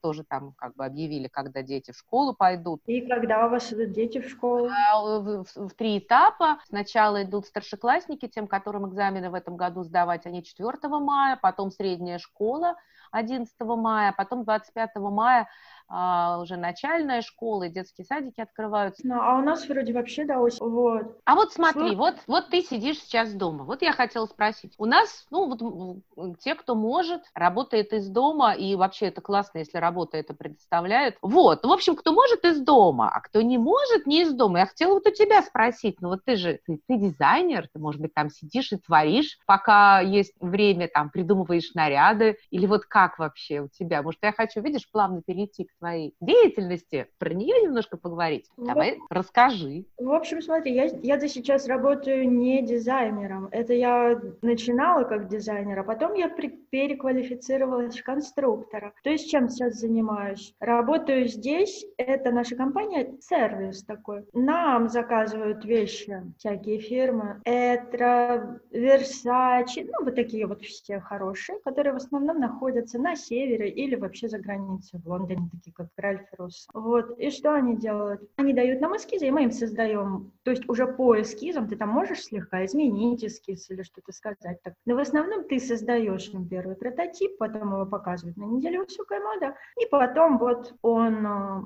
тоже 0.02 0.24
там 0.24 0.54
как 0.54 0.76
бы 0.76 0.86
объявили, 0.86 1.28
когда 1.28 1.62
дети 1.62 1.92
в 1.92 1.98
школу 1.98 2.34
пойдут. 2.34 2.82
И 2.86 3.02
когда 3.02 3.46
у 3.48 3.50
вас 3.50 3.72
идут 3.74 3.92
дети 3.92 4.20
в 4.20 4.30
школу? 4.30 4.70
А, 4.70 5.20
в, 5.20 5.44
в, 5.44 5.70
в 5.70 5.74
три 5.76 6.00
этапа. 6.00 6.60
Сначала 6.68 7.24
идут 7.24 7.46
старшеклассники, 7.46 8.28
тем, 8.28 8.48
которым 8.48 8.90
экзамены 8.90 9.30
в 9.30 9.34
этом 9.34 9.56
году 9.56 9.84
сдавать, 9.84 10.26
они 10.26 10.44
4 10.44 10.72
мая, 10.84 11.38
потом 11.42 11.72
средняя 11.72 12.18
школа 12.18 12.76
11 13.14 13.54
мая, 13.62 14.14
потом 14.18 14.44
25 14.44 14.96
мая 14.96 15.48
а, 15.96 16.40
уже 16.40 16.58
начальная 16.58 17.22
школа, 17.22 17.64
и 17.64 17.70
детские 17.70 18.06
садики 18.06 18.42
открываются. 18.42 19.08
Ну, 19.08 19.22
а 19.22 19.38
у 19.38 19.44
нас 19.44 19.68
вроде 19.68 19.94
вообще, 19.94 20.26
да, 20.26 20.40
осень. 20.40 20.66
Вот. 20.66 21.20
А 21.24 21.36
вот 21.36 21.54
смотри, 21.54 21.90
Что? 21.90 21.98
вот, 21.98 22.16
вот 22.26 22.50
ты 22.50 22.64
сидишь 22.64 22.98
сейчас 22.98 23.32
дома. 23.34 23.64
Вот 23.64 23.84
я 23.84 23.92
хотела 23.92 24.26
спросить. 24.26 24.74
У 24.80 24.86
нас, 24.86 25.28
ну, 25.30 26.02
вот 26.16 26.40
те, 26.40 26.56
кто 26.56 26.74
может, 26.74 27.22
работает 27.36 27.94
из 27.94 28.10
дома, 28.10 28.54
и 28.54 28.74
вообще 28.76 29.08
это 29.08 29.22
классно, 29.22 29.60
если 29.60 29.78
работа 29.78 30.18
это 30.18 30.34
предоставляет. 30.34 31.16
Вот, 31.22 31.64
в 31.64 31.72
общем, 31.72 31.96
кто 31.96 32.12
может 32.12 32.44
из 32.44 32.60
дома, 32.60 33.12
а 33.14 33.22
кто 33.22 33.44
не 33.44 33.60
может, 33.60 34.08
не 34.08 34.24
из 34.24 34.34
дома. 34.34 34.60
Я 34.60 34.66
хотела 34.66 34.96
вот 34.96 35.06
у 35.06 35.12
тебя 35.12 35.44
спросить, 35.44 36.02
ну 36.02 36.10
вот 36.10 36.26
ты 36.26 36.38
же, 36.38 36.60
ты, 36.66 36.80
ты 36.88 36.98
дизайнер, 36.98 37.68
ты, 37.72 37.78
может 37.78 38.02
быть, 38.02 38.16
там 38.16 38.32
сидишь 38.32 38.72
и 38.72 38.78
творишь, 38.78 39.38
пока 39.46 40.00
есть 40.00 40.34
время, 40.40 40.88
там, 40.88 41.12
придумываешь 41.12 41.76
наряды, 41.76 42.40
или 42.50 42.66
вот 42.66 42.86
как 42.86 43.20
вообще 43.20 43.62
у 43.62 43.68
тебя? 43.68 44.02
Может, 44.02 44.24
я 44.24 44.32
хочу, 44.32 44.60
видишь, 44.60 44.90
плавно 44.90 45.22
перейти 45.22 45.66
к 45.66 45.83
твоей 45.84 46.16
деятельности, 46.22 47.08
про 47.18 47.34
нее 47.34 47.62
немножко 47.62 47.98
поговорить? 47.98 48.50
Давай, 48.56 48.98
вот. 48.98 49.08
расскажи. 49.10 49.84
В 49.98 50.12
общем, 50.12 50.42
смотри, 50.42 50.74
я, 50.74 50.86
я 50.86 51.20
сейчас 51.28 51.68
работаю 51.68 52.30
не 52.30 52.62
дизайнером. 52.62 53.50
Это 53.52 53.74
я 53.74 54.20
начинала 54.42 55.04
как 55.04 55.28
дизайнер, 55.28 55.80
а 55.80 55.84
потом 55.84 56.14
я 56.14 56.30
переквалифицировалась 56.30 58.00
в 58.00 58.04
конструктора. 58.04 58.94
То 59.04 59.10
есть 59.10 59.30
чем 59.30 59.50
сейчас 59.50 59.74
занимаюсь? 59.76 60.56
Работаю 60.62 61.28
здесь, 61.28 61.86
это 61.98 62.32
наша 62.32 62.56
компания, 62.56 63.16
сервис 63.20 63.84
такой. 63.84 64.24
Нам 64.32 64.88
заказывают 64.88 65.66
вещи 65.66 66.22
всякие 66.38 66.80
фирмы. 66.80 67.42
Это 67.44 68.62
Versace, 68.72 69.90
ну 69.92 70.06
вот 70.06 70.16
такие 70.16 70.48
вот 70.48 70.62
все 70.62 71.02
хорошие, 71.02 71.60
которые 71.60 71.94
в 71.94 71.98
основном 71.98 72.40
находятся 72.40 73.00
на 73.00 73.16
севере 73.18 73.70
или 73.70 73.96
вообще 73.96 74.30
за 74.30 74.40
границей, 74.40 75.00
в 75.00 75.10
Лондоне, 75.10 75.50
такие 75.64 75.74
как 75.74 75.88
Ральф 75.98 76.28
Росс. 76.38 76.68
Вот. 76.74 77.18
И 77.18 77.30
что 77.30 77.54
они 77.54 77.78
делают? 77.78 78.22
Они 78.36 78.54
дают 78.54 78.82
нам 78.82 78.96
эскизы, 78.96 79.28
и 79.28 79.32
мы 79.32 79.44
им 79.44 79.52
создаем. 79.52 80.32
То 80.44 80.52
есть 80.52 80.68
уже 80.68 80.88
по 80.88 81.20
эскизам 81.22 81.68
ты 81.68 81.76
там 81.76 81.90
можешь 81.90 82.24
слегка 82.24 82.66
изменить 82.66 83.24
эскиз 83.24 83.70
или 83.70 83.84
что-то 83.84 84.12
сказать. 84.12 84.62
Так. 84.64 84.74
Но 84.86 84.96
в 84.96 85.00
основном 85.00 85.46
ты 85.46 85.60
создаешь 85.60 86.30
им 86.30 86.48
первый 86.48 86.76
прототип, 86.76 87.38
потом 87.38 87.74
его 87.74 87.86
показывают 87.86 88.38
на 88.38 88.44
неделе 88.44 88.80
высокая 88.80 89.20
мода, 89.22 89.56
и 89.82 89.86
потом 89.90 90.38
вот 90.38 90.76
он 90.82 91.26
э, 91.26 91.62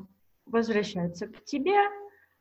возвращается 0.45 1.27
к 1.27 1.43
тебе, 1.43 1.77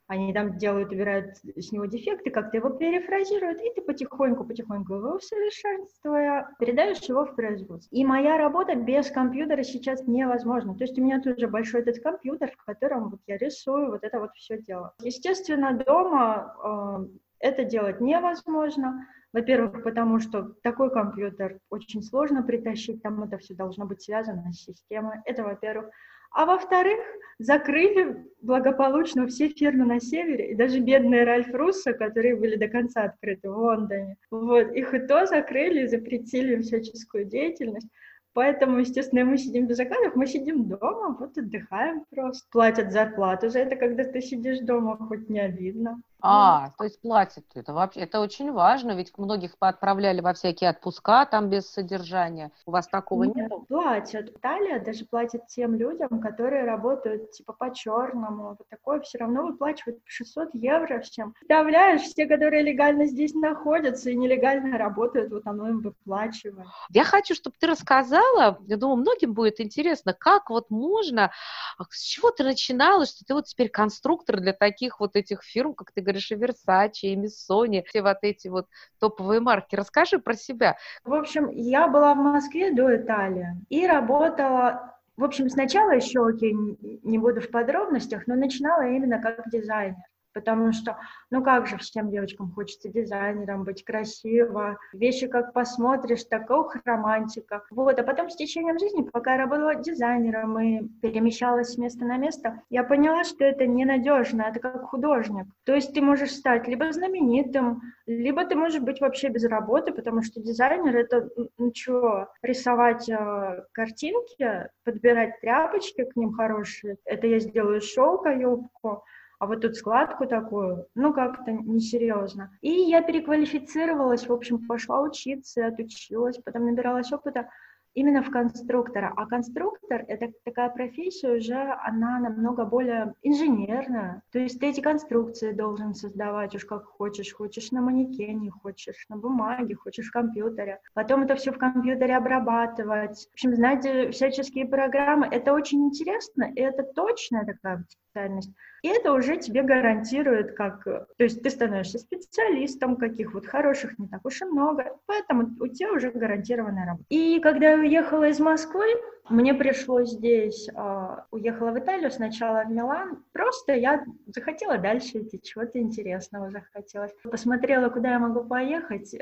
они 0.08 0.32
там 0.32 0.56
делают, 0.56 0.92
убирают 0.92 1.36
с 1.56 1.72
него 1.72 1.86
дефекты, 1.86 2.30
как-то 2.30 2.58
его 2.58 2.70
перефразируют, 2.70 3.60
и 3.60 3.72
ты 3.75 3.82
потихоньку-потихоньку 3.82 4.94
его 4.94 5.16
усовершенствуя, 5.16 6.48
передаешь 6.58 7.02
его 7.08 7.25
в 7.25 7.34
производство. 7.34 7.94
И 7.94 8.04
моя 8.04 8.38
работа 8.38 8.75
без 8.76 9.10
компьютера 9.10 9.62
сейчас 9.62 10.06
невозможна. 10.06 10.76
То 10.76 10.84
есть 10.84 10.98
у 10.98 11.02
меня 11.02 11.20
тоже 11.20 11.48
большой 11.48 11.80
этот 11.80 12.02
компьютер, 12.02 12.52
в 12.56 12.64
котором 12.64 13.10
вот 13.10 13.20
я 13.26 13.36
рисую 13.36 13.90
вот 13.90 14.04
это 14.04 14.20
вот 14.20 14.30
все 14.34 14.60
дело. 14.62 14.94
Естественно, 15.02 15.72
дома 15.72 17.08
э, 17.40 17.48
это 17.48 17.64
делать 17.64 18.00
невозможно. 18.00 19.06
Во-первых, 19.36 19.82
потому 19.82 20.18
что 20.18 20.54
такой 20.62 20.90
компьютер 20.90 21.58
очень 21.68 22.02
сложно 22.02 22.42
притащить, 22.42 23.02
там 23.02 23.22
это 23.22 23.36
все 23.36 23.52
должно 23.52 23.84
быть 23.84 24.00
связано 24.00 24.50
с 24.50 24.64
системой. 24.64 25.18
Это, 25.26 25.44
во-первых. 25.44 25.90
А 26.30 26.46
во-вторых, 26.46 27.00
закрыли 27.38 28.24
благополучно 28.40 29.26
все 29.26 29.50
фирмы 29.50 29.84
на 29.84 30.00
севере, 30.00 30.52
и 30.52 30.54
даже 30.54 30.80
бедные 30.80 31.24
Ральф 31.24 31.52
Руссо, 31.52 31.92
которые 31.92 32.34
были 32.34 32.56
до 32.56 32.68
конца 32.68 33.02
открыты 33.02 33.50
в 33.50 33.58
Лондоне. 33.58 34.16
Вот, 34.30 34.72
их 34.72 34.94
и 34.94 35.00
то 35.00 35.26
закрыли, 35.26 35.86
запретили 35.86 36.54
им 36.54 36.62
всяческую 36.62 37.26
деятельность. 37.26 37.88
Поэтому, 38.32 38.78
естественно, 38.78 39.24
мы 39.24 39.36
сидим 39.36 39.66
без 39.66 39.76
заказов, 39.76 40.14
мы 40.14 40.26
сидим 40.26 40.66
дома, 40.66 41.14
вот 41.18 41.36
отдыхаем 41.36 42.04
просто. 42.08 42.46
Платят 42.50 42.90
зарплату 42.90 43.50
за 43.50 43.58
это, 43.58 43.76
когда 43.76 44.04
ты 44.04 44.22
сидишь 44.22 44.60
дома, 44.60 44.96
хоть 44.96 45.28
не 45.28 45.40
обидно. 45.40 46.00
А, 46.20 46.70
то 46.78 46.85
есть 46.85 47.00
платят. 47.00 47.44
Это 47.54 47.73
вообще, 47.73 48.00
это 48.00 48.20
очень 48.20 48.50
важно, 48.50 48.92
ведь 48.92 49.16
многих 49.18 49.52
отправляли 49.61 50.20
во 50.20 50.32
всякие 50.32 50.70
отпуска 50.70 51.26
там 51.26 51.49
без 51.49 51.70
содержания. 51.70 52.50
У 52.64 52.70
вас 52.70 52.88
такого 52.88 53.25
нет? 53.25 53.37
нет? 53.37 53.52
Платят. 53.68 54.30
Италия 54.30 54.80
даже 54.80 55.04
платит 55.04 55.46
тем 55.46 55.75
людям, 55.75 56.20
которые 56.20 56.64
работают 56.64 57.32
типа 57.32 57.52
по 57.52 57.73
черному. 57.73 58.49
Вот 58.50 58.68
такое 58.68 59.00
все 59.00 59.18
равно 59.18 59.46
выплачивают 59.46 60.00
600 60.04 60.50
евро 60.54 61.00
всем. 61.00 61.35
Представляешь, 61.35 62.02
все, 62.02 62.26
которые 62.26 62.62
легально 62.62 63.06
здесь 63.06 63.35
находятся 63.35 64.11
и 64.11 64.16
нелегально 64.16 64.78
работают, 64.78 65.30
вот 65.30 65.46
оно 65.46 65.68
им 65.68 65.80
выплачивает. 65.80 66.66
Я 66.90 67.04
хочу, 67.04 67.35
чтобы 67.35 67.56
ты 67.58 67.66
рассказала, 67.66 68.58
я 68.66 68.76
думаю, 68.76 68.96
многим 68.96 69.35
будет 69.35 69.61
интересно, 69.61 70.14
как 70.14 70.50
вот 70.50 70.70
можно, 70.70 71.30
а 71.78 71.85
с 71.90 72.00
чего 72.00 72.30
ты 72.30 72.42
начинала, 72.44 73.04
что 73.04 73.25
ты 73.25 73.35
вот 73.35 73.46
теперь 73.46 73.68
конструктор 73.68 74.40
для 74.40 74.52
таких 74.52 75.00
вот 75.00 75.16
этих 75.16 75.42
фирм, 75.42 75.75
как 75.75 75.92
ты 75.92 76.05
говоришь, 76.06 76.30
и 76.30 76.36
Versace, 76.36 77.02
и 77.02 77.16
Missoni, 77.16 77.82
все 77.84 78.02
вот 78.02 78.18
эти 78.22 78.48
вот 78.48 78.66
топовые 79.00 79.40
марки. 79.40 79.75
Расскажи 79.75 80.18
про 80.18 80.34
себя. 80.34 80.76
В 81.04 81.12
общем, 81.12 81.50
я 81.50 81.88
была 81.88 82.14
в 82.14 82.18
Москве 82.18 82.72
до 82.72 82.96
Италии 82.96 83.48
и 83.68 83.86
работала 83.86 84.92
в 85.16 85.25
общем, 85.25 85.48
сначала 85.48 85.92
еще, 85.92 86.26
окей, 86.26 86.54
не 87.02 87.16
буду 87.16 87.40
в 87.40 87.50
подробностях, 87.50 88.26
но 88.26 88.34
начинала 88.34 88.86
именно 88.86 89.18
как 89.18 89.48
дизайнер 89.50 89.96
потому 90.36 90.70
что, 90.72 90.98
ну 91.30 91.42
как 91.42 91.66
же 91.66 91.78
всем 91.78 92.10
девочкам 92.10 92.52
хочется 92.52 92.90
дизайнером 92.90 93.64
быть 93.64 93.82
красиво, 93.82 94.78
вещи 94.92 95.28
как 95.28 95.54
посмотришь, 95.54 96.24
так 96.24 96.50
ох, 96.50 96.76
романтика. 96.84 97.64
Вот, 97.70 97.98
а 97.98 98.02
потом 98.02 98.28
с 98.28 98.36
течением 98.36 98.78
жизни, 98.78 99.08
пока 99.10 99.32
я 99.32 99.38
работала 99.38 99.74
дизайнером 99.76 100.60
и 100.60 100.86
перемещалась 101.00 101.72
с 101.72 101.78
места 101.78 102.04
на 102.04 102.18
место, 102.18 102.60
я 102.68 102.84
поняла, 102.84 103.24
что 103.24 103.44
это 103.44 103.66
ненадежно, 103.66 104.42
это 104.42 104.60
как 104.60 104.82
художник. 104.82 105.46
То 105.64 105.74
есть 105.74 105.94
ты 105.94 106.02
можешь 106.02 106.32
стать 106.32 106.68
либо 106.68 106.92
знаменитым, 106.92 107.80
либо 108.04 108.44
ты 108.44 108.56
можешь 108.56 108.82
быть 108.82 109.00
вообще 109.00 109.30
без 109.30 109.44
работы, 109.44 109.92
потому 109.92 110.22
что 110.22 110.42
дизайнер 110.42 110.94
это, 110.98 111.30
ну 111.56 111.72
что, 111.74 112.28
рисовать 112.42 113.08
э, 113.08 113.64
картинки, 113.72 114.68
подбирать 114.84 115.40
тряпочки 115.40 116.04
к 116.04 116.14
ним 116.14 116.34
хорошие, 116.34 116.98
это 117.06 117.26
я 117.26 117.38
сделаю 117.38 117.80
шелка 117.80 118.30
юбку, 118.32 119.02
а 119.38 119.46
вот 119.46 119.60
тут 119.60 119.76
складку 119.76 120.26
такую, 120.26 120.86
ну, 120.94 121.12
как-то 121.12 121.52
несерьезно. 121.52 122.50
И 122.60 122.70
я 122.70 123.02
переквалифицировалась, 123.02 124.26
в 124.28 124.32
общем, 124.32 124.66
пошла 124.66 125.02
учиться, 125.02 125.66
отучилась, 125.66 126.38
потом 126.38 126.66
набиралась 126.66 127.12
опыта 127.12 127.48
именно 127.96 128.22
в 128.22 128.30
конструктора. 128.30 129.12
А 129.16 129.26
конструктор— 129.26 130.04
это 130.08 130.30
такая 130.44 130.68
профессия 130.68 131.32
уже, 131.32 131.76
она 131.82 132.20
намного 132.20 132.64
более 132.64 133.14
инженерная. 133.22 134.22
То 134.30 134.38
есть 134.38 134.60
ты 134.60 134.66
эти 134.66 134.80
конструкции 134.80 135.52
должен 135.52 135.94
создавать 135.94 136.54
уж 136.54 136.64
как 136.66 136.84
хочешь. 136.84 137.32
Хочешь 137.32 137.72
на 137.72 137.80
манекене, 137.80 138.50
хочешь 138.50 139.06
на 139.08 139.16
бумаге, 139.16 139.74
хочешь 139.74 140.08
в 140.08 140.12
компьютере. 140.12 140.78
Потом 140.94 141.22
это 141.22 141.34
все 141.36 141.52
в 141.52 141.58
компьютере 141.58 142.16
обрабатывать. 142.16 143.28
В 143.30 143.32
общем, 143.32 143.56
знаете, 143.56 144.10
всяческие 144.10 144.66
программы. 144.66 145.26
Это 145.26 145.54
очень 145.54 145.86
интересно, 145.86 146.52
и 146.54 146.60
это 146.60 146.82
точная 146.82 147.46
такая 147.46 147.84
специальность. 147.88 148.52
И 148.86 148.88
это 148.88 149.12
уже 149.14 149.36
тебе 149.36 149.62
гарантирует, 149.62 150.52
как... 150.52 150.84
То 150.84 151.06
есть 151.24 151.42
ты 151.42 151.50
становишься 151.50 151.98
специалистом, 151.98 152.94
каких 152.94 153.34
вот 153.34 153.44
хороших 153.44 153.98
не 153.98 154.06
так 154.06 154.24
уж 154.24 154.40
и 154.42 154.44
много, 154.44 154.96
поэтому 155.06 155.50
у 155.58 155.66
тебя 155.66 155.92
уже 155.92 156.12
гарантированная 156.12 156.86
работа. 156.86 157.04
И 157.08 157.40
когда 157.40 157.72
я 157.72 157.78
уехала 157.80 158.28
из 158.28 158.38
Москвы, 158.38 158.86
мне 159.28 159.54
пришлось 159.54 160.11
здесь, 160.11 160.68
э, 160.68 161.16
уехала 161.30 161.71
в 161.71 161.78
Италию, 161.78 162.11
сначала 162.11 162.64
в 162.64 162.71
Милан. 162.71 163.23
Просто 163.33 163.75
я 163.75 164.04
захотела 164.26 164.78
дальше 164.78 165.23
идти, 165.23 165.40
чего-то 165.42 165.78
интересного 165.78 166.50
захотелось. 166.50 167.12
Посмотрела, 167.23 167.88
куда 167.88 168.12
я 168.12 168.18
могу 168.18 168.45
поехать, 168.45 169.14
э, 169.14 169.18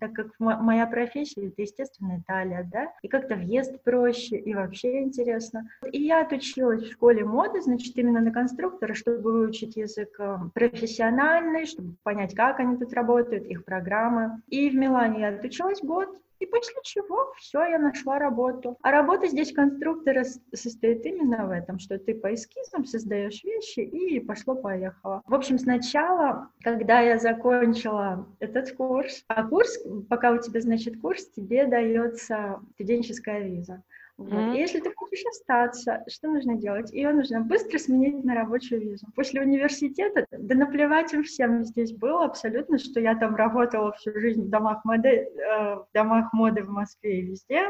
так 0.00 0.12
как 0.12 0.26
моя 0.38 0.86
профессия, 0.86 1.48
это, 1.48 1.62
естественно, 1.62 2.18
Италия, 2.18 2.68
да, 2.70 2.92
и 3.02 3.08
как-то 3.08 3.34
въезд 3.34 3.82
проще, 3.82 4.36
и 4.36 4.54
вообще 4.54 5.02
интересно. 5.02 5.68
И 5.90 6.02
я 6.02 6.22
отучилась 6.22 6.82
в 6.82 6.92
школе 6.92 7.24
моды, 7.24 7.60
значит, 7.60 7.96
именно 7.96 8.20
на 8.20 8.30
конструктора, 8.30 8.94
чтобы 8.94 9.18
выучить 9.18 9.76
язык 9.76 10.14
э, 10.18 10.36
профессиональный, 10.54 11.66
чтобы 11.66 11.94
понять, 12.02 12.34
как 12.34 12.60
они 12.60 12.76
тут 12.76 12.92
работают, 12.92 13.44
их 13.46 13.64
программы. 13.64 14.40
И 14.48 14.70
в 14.70 14.74
Милане 14.74 15.20
я 15.20 15.28
отучилась 15.28 15.80
год, 15.82 16.08
и 16.38 16.46
после 16.46 16.74
чего 16.82 17.32
все, 17.36 17.64
я 17.64 17.78
нашла 17.78 18.18
работу. 18.18 18.76
А 18.82 18.90
работа 18.90 19.28
здесь 19.28 19.52
конструктора 19.52 20.24
состоит 20.54 21.04
именно 21.04 21.46
в 21.46 21.50
этом, 21.50 21.78
что 21.78 21.98
ты 21.98 22.14
по 22.14 22.32
эскизам 22.34 22.84
создаешь 22.84 23.42
вещи 23.44 23.80
и 23.80 24.20
пошло-поехало. 24.20 25.22
В 25.26 25.34
общем, 25.34 25.58
сначала, 25.58 26.50
когда 26.62 27.00
я 27.00 27.18
закончила 27.18 28.26
этот 28.40 28.72
курс, 28.72 29.24
а 29.28 29.46
курс, 29.46 29.78
пока 30.08 30.32
у 30.32 30.38
тебя, 30.38 30.60
значит, 30.60 31.00
курс, 31.00 31.28
тебе 31.30 31.66
дается 31.66 32.60
студенческая 32.74 33.40
виза. 33.40 33.82
Вот. 34.18 34.32
Mm-hmm. 34.32 34.56
И 34.56 34.58
если 34.58 34.80
ты 34.80 34.92
хочешь 34.92 35.24
остаться, 35.30 36.02
что 36.08 36.28
нужно 36.28 36.56
делать? 36.56 36.92
Ее 36.92 37.12
нужно 37.12 37.40
быстро 37.40 37.78
сменить 37.78 38.24
на 38.24 38.34
рабочую 38.34 38.80
визу. 38.80 39.06
После 39.14 39.40
университета, 39.40 40.26
да 40.32 40.56
наплевать 40.56 41.12
им 41.14 41.22
всем 41.22 41.64
здесь 41.64 41.92
было 41.92 42.24
абсолютно, 42.24 42.78
что 42.78 42.98
я 42.98 43.14
там 43.14 43.36
работала 43.36 43.92
всю 43.92 44.12
жизнь 44.18 44.42
в 44.42 44.48
домах 44.48 44.84
моды, 44.84 45.08
э, 45.08 45.74
в 45.76 45.86
домах 45.94 46.32
моды 46.32 46.64
в 46.64 46.68
Москве 46.68 47.20
и 47.20 47.22
везде. 47.22 47.62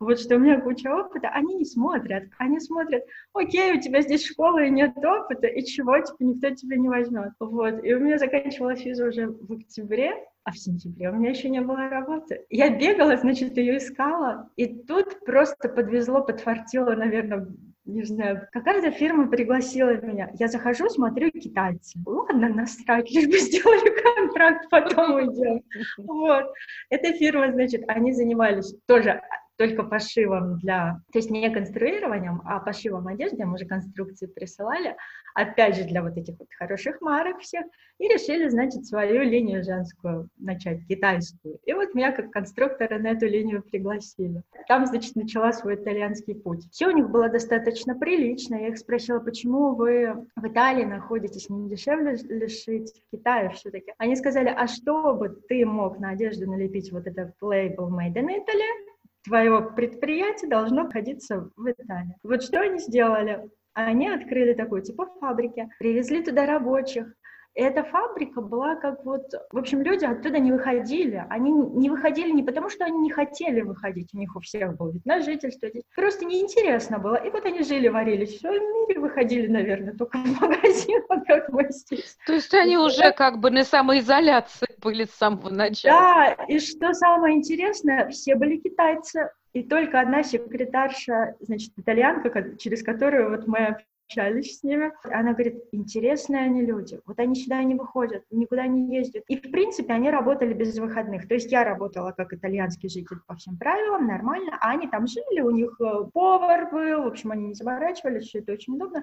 вот 0.00 0.18
что 0.18 0.34
у 0.34 0.38
меня 0.40 0.60
куча 0.60 0.92
опыта, 0.92 1.28
они 1.28 1.54
не 1.54 1.64
смотрят. 1.64 2.24
Они 2.36 2.58
смотрят, 2.58 3.04
окей, 3.32 3.78
у 3.78 3.80
тебя 3.80 4.00
здесь 4.00 4.26
школа 4.26 4.64
и 4.64 4.70
нет 4.70 4.96
опыта, 4.96 5.46
и 5.46 5.64
чего, 5.64 6.00
типа, 6.00 6.16
никто 6.18 6.50
тебя 6.50 6.78
не 6.78 6.88
возьмет. 6.88 7.30
Вот, 7.38 7.84
и 7.84 7.94
у 7.94 8.00
меня 8.00 8.18
заканчивалась 8.18 8.84
виза 8.84 9.06
уже 9.06 9.28
в 9.28 9.52
октябре, 9.52 10.14
а 10.44 10.52
в 10.52 10.58
сентябре 10.58 11.10
у 11.10 11.14
меня 11.14 11.30
еще 11.30 11.48
не 11.48 11.60
было 11.60 11.88
работы. 11.88 12.44
Я 12.50 12.70
бегала, 12.70 13.16
значит, 13.16 13.56
ее 13.56 13.78
искала, 13.78 14.50
и 14.56 14.66
тут 14.66 15.24
просто 15.24 15.68
подвезло, 15.68 16.22
подфартило, 16.22 16.94
наверное, 16.94 17.46
не 17.84 18.04
знаю, 18.04 18.46
какая-то 18.52 18.92
фирма 18.92 19.28
пригласила 19.28 20.00
меня. 20.00 20.30
Я 20.38 20.48
захожу, 20.48 20.88
смотрю, 20.88 21.30
китайцы. 21.30 21.98
Ладно, 22.06 22.48
насрать, 22.48 23.10
лишь 23.10 23.26
бы 23.26 23.38
сделали 23.38 24.02
контракт, 24.02 24.68
потом 24.70 25.20
идем. 25.20 25.62
Вот. 25.98 26.44
Эта 26.90 27.12
фирма, 27.12 27.52
значит, 27.52 27.82
они 27.88 28.12
занимались 28.12 28.74
тоже 28.86 29.20
только 29.62 29.84
пошивом 29.84 30.58
для, 30.58 31.00
то 31.12 31.20
есть 31.20 31.30
не 31.30 31.48
конструированием, 31.48 32.42
а 32.44 32.58
пошивом 32.58 33.06
одежды, 33.06 33.44
мы 33.44 33.54
уже 33.54 33.64
конструкции 33.64 34.26
присылали, 34.26 34.96
опять 35.34 35.76
же 35.76 35.84
для 35.84 36.02
вот 36.02 36.16
этих 36.16 36.36
вот 36.36 36.48
хороших 36.58 37.00
марок 37.00 37.38
всех, 37.38 37.64
и 37.98 38.08
решили, 38.08 38.48
значит, 38.48 38.84
свою 38.86 39.22
линию 39.22 39.62
женскую 39.62 40.28
начать, 40.36 40.84
китайскую. 40.88 41.60
И 41.64 41.72
вот 41.74 41.94
меня 41.94 42.10
как 42.10 42.32
конструктора 42.32 42.98
на 42.98 43.10
эту 43.12 43.26
линию 43.26 43.62
пригласили. 43.62 44.42
Там, 44.66 44.84
значит, 44.86 45.14
начала 45.14 45.52
свой 45.52 45.76
итальянский 45.76 46.34
путь. 46.34 46.68
Все 46.72 46.88
у 46.88 46.90
них 46.90 47.08
было 47.08 47.28
достаточно 47.28 47.94
прилично. 47.94 48.56
Я 48.56 48.68
их 48.68 48.78
спросила, 48.78 49.20
почему 49.20 49.76
вы 49.76 50.26
в 50.34 50.44
Италии 50.44 50.84
находитесь, 50.84 51.48
не 51.48 51.70
дешевле 51.70 52.16
ли 52.16 52.48
шить 52.48 52.92
в 53.06 53.16
Китае 53.16 53.50
все-таки? 53.50 53.94
Они 53.98 54.16
сказали, 54.16 54.48
а 54.48 54.66
что 54.66 55.14
бы 55.14 55.28
ты 55.48 55.64
мог 55.64 56.00
на 56.00 56.10
одежду 56.10 56.50
налепить 56.50 56.90
вот 56.90 57.06
этот 57.06 57.34
лейбл 57.40 57.88
Made 57.88 58.14
in 58.14 58.26
Italy, 58.26 58.91
твое 59.24 59.72
предприятие 59.74 60.50
должно 60.50 60.84
находиться 60.84 61.50
в 61.56 61.70
Италии. 61.70 62.16
Вот 62.22 62.42
что 62.42 62.60
они 62.60 62.78
сделали? 62.78 63.50
Они 63.74 64.08
открыли 64.08 64.52
такую 64.52 64.82
типа 64.82 65.06
фабрики, 65.20 65.70
привезли 65.78 66.22
туда 66.22 66.46
рабочих, 66.46 67.14
эта 67.54 67.84
фабрика 67.84 68.40
была 68.40 68.76
как 68.76 69.04
вот... 69.04 69.22
В 69.50 69.58
общем, 69.58 69.82
люди 69.82 70.04
оттуда 70.04 70.38
не 70.38 70.52
выходили. 70.52 71.24
Они 71.28 71.52
не 71.52 71.90
выходили 71.90 72.30
не 72.30 72.42
потому, 72.42 72.70
что 72.70 72.84
они 72.84 72.98
не 72.98 73.10
хотели 73.10 73.60
выходить, 73.60 74.14
у 74.14 74.18
них 74.18 74.34
у 74.36 74.40
всех 74.40 74.76
был 74.76 74.90
вид 74.90 75.04
на 75.04 75.20
жительство. 75.20 75.68
Просто 75.94 76.24
неинтересно 76.24 76.98
было. 76.98 77.16
И 77.16 77.30
вот 77.30 77.44
они 77.44 77.62
жили, 77.62 77.88
варились 77.88 78.36
в 78.36 78.40
своем 78.40 78.62
мире, 78.62 79.00
выходили, 79.00 79.46
наверное, 79.46 79.94
только 79.94 80.18
в 80.18 80.40
магазин, 80.40 81.02
как 81.26 81.48
мы 81.50 81.66
здесь. 81.70 82.16
То 82.26 82.32
есть 82.32 82.54
они 82.54 82.78
уже 82.78 83.12
как 83.12 83.38
бы 83.38 83.50
на 83.50 83.64
самоизоляции 83.64 84.68
были 84.78 85.04
с 85.04 85.10
самого 85.10 85.50
начала. 85.50 85.98
Да, 85.98 86.44
и 86.48 86.58
что 86.58 86.92
самое 86.94 87.36
интересное, 87.36 88.08
все 88.08 88.34
были 88.34 88.56
китайцы, 88.56 89.30
и 89.52 89.62
только 89.62 90.00
одна 90.00 90.22
секретарша, 90.22 91.34
значит, 91.40 91.72
итальянка, 91.76 92.56
через 92.56 92.82
которую 92.82 93.30
вот 93.30 93.46
мы 93.46 93.76
общались 94.12 94.58
с 94.58 94.62
ними. 94.62 94.92
Она 95.04 95.32
говорит, 95.32 95.64
интересные 95.72 96.42
они 96.42 96.62
люди. 96.62 97.00
Вот 97.06 97.18
они 97.18 97.34
сюда 97.34 97.62
не 97.62 97.74
выходят, 97.74 98.24
никуда 98.30 98.66
не 98.66 98.94
ездят. 98.94 99.24
И, 99.28 99.36
в 99.36 99.50
принципе, 99.50 99.92
они 99.92 100.10
работали 100.10 100.52
без 100.52 100.78
выходных. 100.78 101.26
То 101.28 101.34
есть 101.34 101.50
я 101.50 101.64
работала 101.64 102.12
как 102.12 102.32
итальянский 102.32 102.88
житель 102.88 103.18
по 103.26 103.34
всем 103.34 103.56
правилам, 103.56 104.06
нормально, 104.06 104.58
а 104.60 104.70
они 104.70 104.88
там 104.88 105.06
жили, 105.06 105.40
у 105.40 105.50
них 105.50 105.80
э, 105.80 106.04
повар 106.12 106.70
был, 106.70 107.04
в 107.04 107.06
общем, 107.06 107.32
они 107.32 107.48
не 107.48 107.54
заморачивались, 107.54 108.26
все 108.26 108.40
это 108.40 108.52
очень 108.52 108.74
удобно 108.74 109.02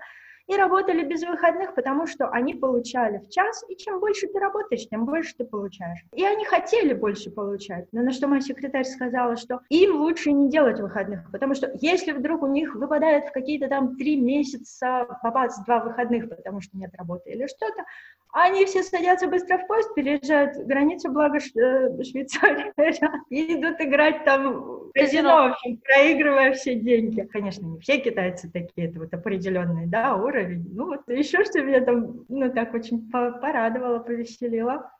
и 0.50 0.56
работали 0.56 1.04
без 1.04 1.24
выходных, 1.24 1.76
потому 1.76 2.08
что 2.08 2.28
они 2.30 2.56
получали 2.56 3.20
в 3.20 3.30
час, 3.30 3.64
и 3.70 3.78
чем 3.78 4.00
больше 4.00 4.28
ты 4.28 4.40
работаешь, 4.40 4.88
тем 4.90 5.06
больше 5.06 5.36
ты 5.38 5.46
получаешь. 5.46 6.00
И 6.12 6.26
они 6.26 6.44
хотели 6.44 6.94
больше 6.94 7.30
получать, 7.30 7.86
но 7.92 8.02
на 8.02 8.12
что 8.12 8.28
моя 8.28 8.42
секретарь 8.42 8.84
сказала, 8.84 9.38
что 9.38 9.62
им 9.70 9.98
лучше 9.98 10.32
не 10.32 10.50
делать 10.50 10.80
выходных, 10.80 11.32
потому 11.32 11.54
что 11.54 11.72
если 11.76 12.14
вдруг 12.14 12.42
у 12.42 12.48
них 12.48 12.74
выпадает 12.74 13.26
в 13.26 13.32
какие-то 13.32 13.68
там 13.68 13.96
три 13.96 14.20
месяца 14.20 15.06
попасть 15.22 15.64
два 15.66 15.82
выходных, 15.82 16.28
потому 16.28 16.62
что 16.62 16.76
нет 16.78 16.96
работы 16.98 17.30
или 17.30 17.46
что-то, 17.46 17.86
они 18.32 18.66
все 18.66 18.84
садятся 18.84 19.28
быстро 19.28 19.58
в 19.58 19.68
поезд, 19.68 19.94
переезжают 19.96 20.56
границу, 20.68 21.12
благо 21.12 21.38
э, 21.38 22.04
Швейцария, 22.04 22.74
и 23.30 23.56
идут 23.56 23.82
играть 23.82 24.24
там 24.24 24.54
в 24.54 24.92
казино, 24.94 25.48
в 25.48 25.52
общем, 25.52 25.78
проигрывая 25.78 26.54
все 26.54 26.76
деньги. 26.76 27.22
Конечно, 27.22 27.66
не 27.66 27.80
все 27.80 27.98
китайцы 28.00 28.50
такие, 28.52 28.90
это 28.90 29.00
вот 29.00 29.14
определенный, 29.14 29.88
да, 29.88 30.16
уровень. 30.16 30.68
Ну 30.74 30.86
вот 30.86 31.02
еще 31.08 31.44
что 31.44 31.62
меня 31.62 31.82
там, 31.82 32.26
ну 32.28 32.54
так 32.54 32.74
очень 32.74 33.10
порадовало, 33.10 34.00
повеселило. 34.00 34.92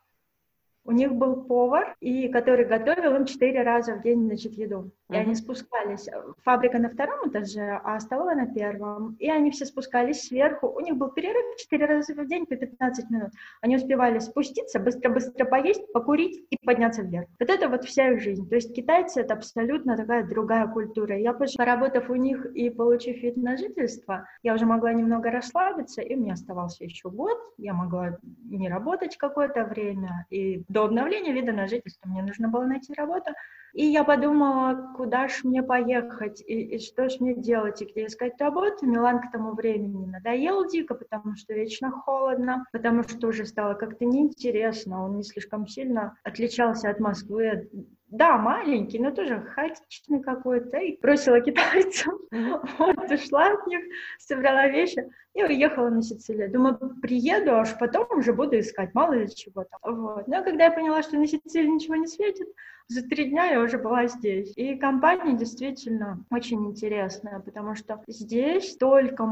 У 0.84 0.92
них 0.92 1.12
был 1.14 1.44
повар, 1.44 1.94
и 2.00 2.28
который 2.28 2.64
готовил 2.64 3.14
им 3.16 3.26
четыре 3.26 3.62
раза 3.62 3.94
в 3.94 4.02
день, 4.02 4.24
значит, 4.26 4.52
еду. 4.52 4.90
И 5.08 5.12
mm-hmm. 5.12 5.18
они 5.18 5.34
спускались. 5.34 6.08
Фабрика 6.42 6.78
на 6.78 6.88
втором 6.88 7.28
этаже, 7.28 7.80
а 7.84 7.98
столовая 8.00 8.36
на 8.36 8.46
первом. 8.46 9.16
И 9.18 9.28
они 9.28 9.50
все 9.50 9.66
спускались 9.66 10.22
сверху. 10.22 10.68
У 10.68 10.80
них 10.80 10.96
был 10.96 11.10
перерыв 11.10 11.56
четыре 11.56 11.86
раза 11.86 12.14
в 12.14 12.26
день 12.26 12.46
по 12.46 12.56
15 12.56 13.10
минут. 13.10 13.30
Они 13.60 13.76
успевали 13.76 14.18
спуститься, 14.20 14.78
быстро-быстро 14.78 15.44
поесть, 15.44 15.92
покурить 15.92 16.46
и 16.48 16.56
подняться 16.64 17.02
вверх. 17.02 17.26
Вот 17.38 17.50
это 17.50 17.68
вот 17.68 17.84
вся 17.84 18.12
их 18.12 18.20
жизнь. 18.20 18.48
То 18.48 18.54
есть 18.54 18.74
китайцы— 18.74 19.20
это 19.22 19.34
абсолютно 19.34 19.96
такая 19.96 20.24
другая 20.26 20.66
культура. 20.66 21.18
Я, 21.18 21.32
поработав 21.32 22.08
у 22.08 22.14
них 22.14 22.46
и 22.54 22.70
получив 22.70 23.22
вид 23.22 23.36
на 23.36 23.56
жительство, 23.56 24.26
я 24.42 24.54
уже 24.54 24.66
могла 24.66 24.92
немного 24.92 25.30
расслабиться, 25.30 26.00
и 26.02 26.14
у 26.14 26.20
меня 26.20 26.34
оставался 26.34 26.84
еще 26.84 27.10
год. 27.10 27.38
Я 27.58 27.74
могла 27.74 28.18
не 28.44 28.68
работать 28.68 29.16
какое-то 29.16 29.64
время, 29.64 30.26
и 30.30 30.64
до 30.68 30.79
обновления 30.84 31.32
вида 31.32 31.52
на 31.52 31.66
жительство 31.66 32.08
мне 32.08 32.22
нужно 32.22 32.48
было 32.48 32.64
найти 32.64 32.92
работу. 32.94 33.32
И 33.72 33.86
я 33.86 34.02
подумала, 34.02 34.92
куда 34.96 35.28
ж 35.28 35.44
мне 35.44 35.62
поехать, 35.62 36.40
и, 36.40 36.76
и 36.76 36.78
что 36.80 37.08
ж 37.08 37.20
мне 37.20 37.34
делать, 37.34 37.80
и 37.80 37.84
где 37.84 38.06
искать 38.06 38.40
работу. 38.40 38.84
Милан 38.84 39.20
к 39.20 39.30
тому 39.30 39.54
времени 39.54 40.06
надоел 40.06 40.66
дико, 40.66 40.94
потому 40.94 41.36
что 41.36 41.54
вечно 41.54 41.92
холодно, 41.92 42.64
потому 42.72 43.04
что 43.04 43.28
уже 43.28 43.46
стало 43.46 43.74
как-то 43.74 44.04
неинтересно, 44.04 45.04
он 45.04 45.18
не 45.18 45.22
слишком 45.22 45.68
сильно 45.68 46.16
отличался 46.24 46.90
от 46.90 46.98
Москвы, 46.98 47.70
да, 48.10 48.36
маленький, 48.38 48.98
но 48.98 49.12
тоже 49.12 49.40
хаотичный 49.40 50.20
какой-то, 50.20 50.78
и 50.78 51.00
бросила 51.00 51.40
китайцев, 51.40 52.12
вот, 52.78 53.10
ушла 53.10 53.52
от 53.52 53.66
них, 53.66 53.80
собрала 54.18 54.68
вещи 54.68 55.08
и 55.34 55.44
уехала 55.44 55.88
на 55.90 56.02
Сицилию. 56.02 56.50
Думаю, 56.50 56.78
приеду, 57.00 57.54
аж 57.54 57.78
потом 57.78 58.06
уже 58.18 58.32
буду 58.32 58.58
искать, 58.58 58.94
мало 58.94 59.12
ли 59.12 59.34
чего 59.34 59.64
там. 59.64 59.94
Вот. 59.96 60.26
Но 60.26 60.42
когда 60.42 60.64
я 60.64 60.72
поняла, 60.72 61.02
что 61.02 61.16
на 61.16 61.26
Сицилии 61.26 61.68
ничего 61.68 61.94
не 61.94 62.08
светит, 62.08 62.48
за 62.88 63.02
три 63.02 63.30
дня 63.30 63.44
я 63.46 63.60
уже 63.60 63.78
была 63.78 64.08
здесь. 64.08 64.52
И 64.56 64.74
компания 64.76 65.36
действительно 65.36 66.24
очень 66.30 66.66
интересная, 66.66 67.38
потому 67.38 67.76
что 67.76 68.02
здесь 68.08 68.72
столько, 68.72 69.24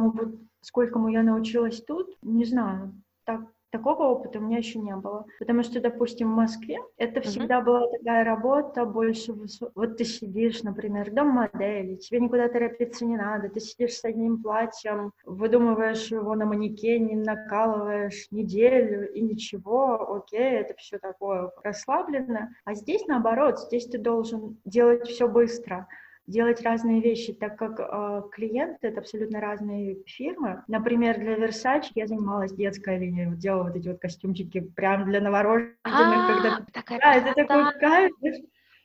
сколько 0.61 1.05
я 1.09 1.25
научилась 1.25 1.83
тут, 1.83 2.17
не 2.23 2.45
знаю, 2.45 2.93
так 3.25 3.41
Такого 3.71 4.05
опыта 4.05 4.39
у 4.39 4.43
меня 4.43 4.59
еще 4.59 4.79
не 4.79 4.97
было. 4.97 5.27
Потому 5.39 5.63
что, 5.63 5.81
допустим, 5.81 6.33
в 6.33 6.37
Москве 6.37 6.79
это 6.97 7.21
всегда 7.21 7.61
uh-huh. 7.61 7.65
была 7.65 7.89
такая 7.89 8.25
работа 8.25 8.87
больше... 8.87 9.35
Вот 9.75 9.99
ты 9.99 10.05
сидишь, 10.05 10.63
например, 10.63 11.11
дом 11.11 11.29
модели, 11.29 11.97
тебе 11.97 12.21
никуда 12.21 12.49
торопиться 12.49 13.05
не 13.05 13.17
надо, 13.17 13.51
ты 13.51 13.61
сидишь 13.61 13.95
с 13.95 14.05
одним 14.05 14.43
платьем, 14.43 15.13
выдумываешь 15.25 16.11
его 16.11 16.35
на 16.35 16.47
манекене, 16.47 17.17
накалываешь 17.17 18.29
неделю 18.31 19.13
и 19.13 19.21
ничего, 19.21 20.15
окей, 20.15 20.61
это 20.61 20.75
все 20.75 20.99
такое 20.99 21.51
расслабленное. 21.63 22.55
А 22.65 22.75
здесь 22.75 23.07
наоборот, 23.07 23.61
здесь 23.61 23.87
ты 23.87 23.99
должен 23.99 24.59
делать 24.65 25.07
все 25.09 25.29
быстро 25.29 25.87
делать 26.29 26.63
разные 26.63 27.01
вещи, 27.01 27.33
так 27.33 27.57
как 27.57 27.81
э, 27.81 28.23
клиенты 28.31 28.89
это 28.89 29.01
абсолютно 29.01 29.41
разные 29.41 29.97
фирмы. 30.07 30.63
Например, 30.69 31.19
для 31.19 31.37
Versace 31.37 31.91
я 31.95 32.07
занималась 32.07 32.53
детской 32.53 32.99
линией, 32.99 33.27
вот 33.27 33.39
делала 33.39 33.65
вот 33.65 33.77
эти 33.77 33.89
вот 33.89 33.99
костюмчики 33.99 34.61
прям 34.61 35.07
для 35.07 35.21
новорожденных, 35.23 35.75
а, 35.85 36.35
когда 36.35 36.67
такая 36.73 37.01
да, 37.01 37.15
это 37.15 37.35
такой 37.35 37.81
кайф, 37.81 38.13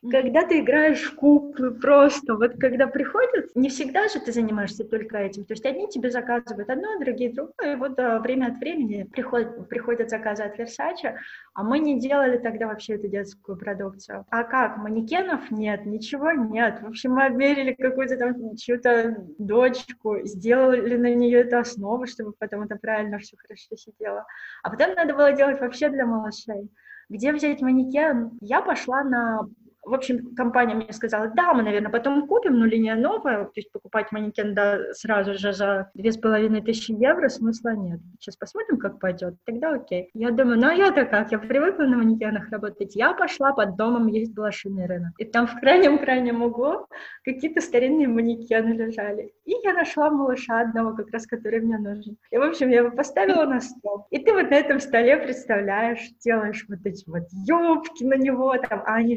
когда 0.10 0.46
ты 0.46 0.60
играешь 0.60 1.02
в 1.04 1.16
куклы 1.16 1.72
просто, 1.72 2.36
вот 2.36 2.60
когда 2.60 2.88
приходят, 2.88 3.56
не 3.56 3.70
всегда 3.70 4.08
же 4.10 4.20
ты 4.20 4.32
занимаешься 4.32 4.84
только 4.84 5.18
этим, 5.18 5.46
то 5.46 5.54
есть 5.54 5.66
одни 5.66 5.88
тебе 5.88 6.12
заказывают 6.12 6.70
одно, 6.70 7.00
другие 7.00 7.34
другое, 7.34 7.74
и 7.74 7.76
вот 7.76 7.98
а, 8.00 8.20
время 8.20 8.48
от 8.48 8.58
времени 8.58 9.04
приходят, 9.04 9.70
приходят 9.70 10.10
заказы 10.10 10.44
от 10.44 10.60
Versace, 10.60 11.16
а 11.54 11.64
мы 11.64 11.80
не 11.80 12.00
делали 12.00 12.38
тогда 12.38 12.68
вообще 12.68 12.96
эту 12.96 13.08
детскую 13.08 13.58
продукцию. 13.58 14.26
А 14.30 14.44
как? 14.44 14.78
Манекенов 14.78 15.52
нет, 15.52 15.86
ничего 15.86 16.32
нет. 16.32 16.82
В 16.82 16.88
общем, 16.88 17.14
мы 17.14 17.26
обмерили 17.26 17.74
какую-то 17.74 18.18
там 18.18 18.56
чью-то 18.58 19.16
дочку, 19.38 20.18
сделали 20.24 20.98
на 20.98 21.14
нее 21.14 21.42
эту 21.42 21.60
основу, 21.60 22.08
чтобы 22.08 22.34
потом 22.38 22.64
это 22.64 22.76
правильно 22.76 23.20
все 23.20 23.38
хорошо 23.38 23.76
сидело. 23.76 24.26
А 24.64 24.70
потом 24.70 24.96
надо 24.96 25.14
было 25.14 25.32
делать 25.32 25.62
вообще 25.62 25.90
для 25.90 26.06
малышей. 26.06 26.70
Где 27.10 27.32
взять 27.32 27.62
манекен? 27.62 28.32
Я 28.42 28.62
пошла 28.62 29.04
на 29.04 29.48
в 29.86 29.94
общем, 29.94 30.34
компания 30.36 30.76
мне 30.76 30.92
сказала, 30.92 31.28
да, 31.36 31.54
мы, 31.54 31.64
наверное, 31.64 31.92
потом 31.92 32.28
купим, 32.28 32.58
но 32.60 32.66
линия 32.66 32.96
новая, 32.96 33.46
то 33.46 33.52
есть 33.56 33.72
покупать 33.72 34.12
манекен 34.12 34.54
да, 34.54 34.80
сразу 34.94 35.34
же 35.34 35.54
за 35.54 35.92
две 35.94 36.12
с 36.12 36.18
половиной 36.18 36.62
тысячи 36.62 36.92
евро 36.92 37.28
смысла 37.30 37.76
нет. 37.76 38.00
Сейчас 38.20 38.38
посмотрим, 38.38 38.78
как 38.78 39.00
пойдет, 39.00 39.36
тогда 39.46 39.74
окей. 39.74 40.10
Я 40.14 40.32
думаю, 40.32 40.60
ну 40.60 40.68
а 40.68 40.74
я-то 40.74 41.06
как, 41.06 41.32
я 41.32 41.40
привыкла 41.40 41.84
на 41.84 41.98
манекенах 41.98 42.50
работать. 42.50 42.96
Я 42.96 43.14
пошла 43.14 43.54
под 43.54 43.76
домом 43.76 44.08
есть 44.08 44.34
блошиный 44.34 44.86
рынок. 44.86 45.14
И 45.18 45.26
там 45.26 45.48
в 45.48 45.60
крайнем-крайнем 45.60 46.42
углу 46.42 46.88
какие-то 47.24 47.62
старинные 47.62 48.08
манекены 48.08 48.74
лежали. 48.74 49.34
И 49.46 49.54
я 49.64 49.74
нашла 49.74 50.10
малыша 50.10 50.62
одного, 50.62 50.96
как 50.96 51.10
раз, 51.12 51.28
который 51.28 51.62
мне 51.62 51.78
нужен. 51.78 52.18
И, 52.32 52.38
в 52.38 52.42
общем, 52.42 52.70
я 52.70 52.80
его 52.80 52.92
поставила 52.92 53.46
на 53.46 53.60
стол. 53.60 54.08
И 54.12 54.20
ты 54.20 54.34
вот 54.34 54.50
на 54.50 54.56
этом 54.56 54.80
столе 54.80 55.18
представляешь, 55.18 56.12
делаешь 56.24 56.66
вот 56.70 56.80
эти 56.86 57.10
вот 57.10 57.24
юбки 57.46 58.04
на 58.04 58.16
него, 58.16 58.56
там, 58.58 58.84
а 58.86 58.96
они 58.96 59.16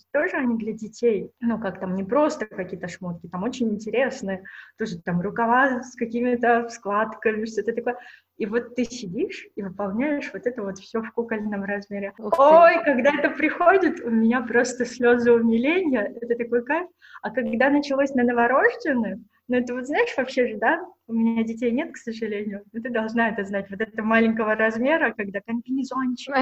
Versace 0.00 0.06
тоже 0.12 0.36
они 0.36 0.56
для 0.58 0.72
детей. 0.72 1.30
Ну, 1.40 1.58
как 1.58 1.80
там, 1.80 1.94
не 1.94 2.04
просто 2.04 2.46
какие-то 2.46 2.88
шмотки, 2.88 3.28
там 3.28 3.42
очень 3.42 3.70
интересные. 3.70 4.44
Тоже 4.78 5.00
там 5.00 5.20
рукава 5.20 5.82
с 5.82 5.94
какими-то 5.96 6.68
складками, 6.68 7.44
что-то 7.44 7.72
такое. 7.72 7.96
И 8.36 8.46
вот 8.46 8.74
ты 8.74 8.84
сидишь 8.84 9.46
и 9.54 9.62
выполняешь 9.62 10.30
вот 10.32 10.46
это 10.46 10.62
вот 10.62 10.78
все 10.78 11.02
в 11.02 11.12
кукольном 11.12 11.64
размере. 11.64 12.12
Ой, 12.18 12.84
когда 12.84 13.10
это 13.18 13.30
приходит, 13.30 14.00
у 14.00 14.10
меня 14.10 14.40
просто 14.40 14.84
слезы 14.84 15.32
умиления, 15.32 16.12
это 16.20 16.34
такой 16.36 16.64
кайф. 16.64 16.88
А 17.22 17.30
когда 17.30 17.68
началось 17.68 18.14
на 18.14 18.22
новорожденных, 18.22 19.18
ну 19.50 19.56
это 19.56 19.74
вот 19.74 19.86
знаешь 19.86 20.14
вообще 20.16 20.46
же, 20.46 20.58
да, 20.58 20.80
у 21.08 21.12
меня 21.12 21.42
детей 21.42 21.72
нет, 21.72 21.92
к 21.92 21.96
сожалению, 21.96 22.62
но 22.72 22.80
ты 22.80 22.88
должна 22.88 23.30
это 23.30 23.44
знать, 23.44 23.68
вот 23.68 23.80
это 23.80 24.00
маленького 24.00 24.54
размера, 24.54 25.12
когда 25.12 25.40
комбинезончик, 25.40 26.32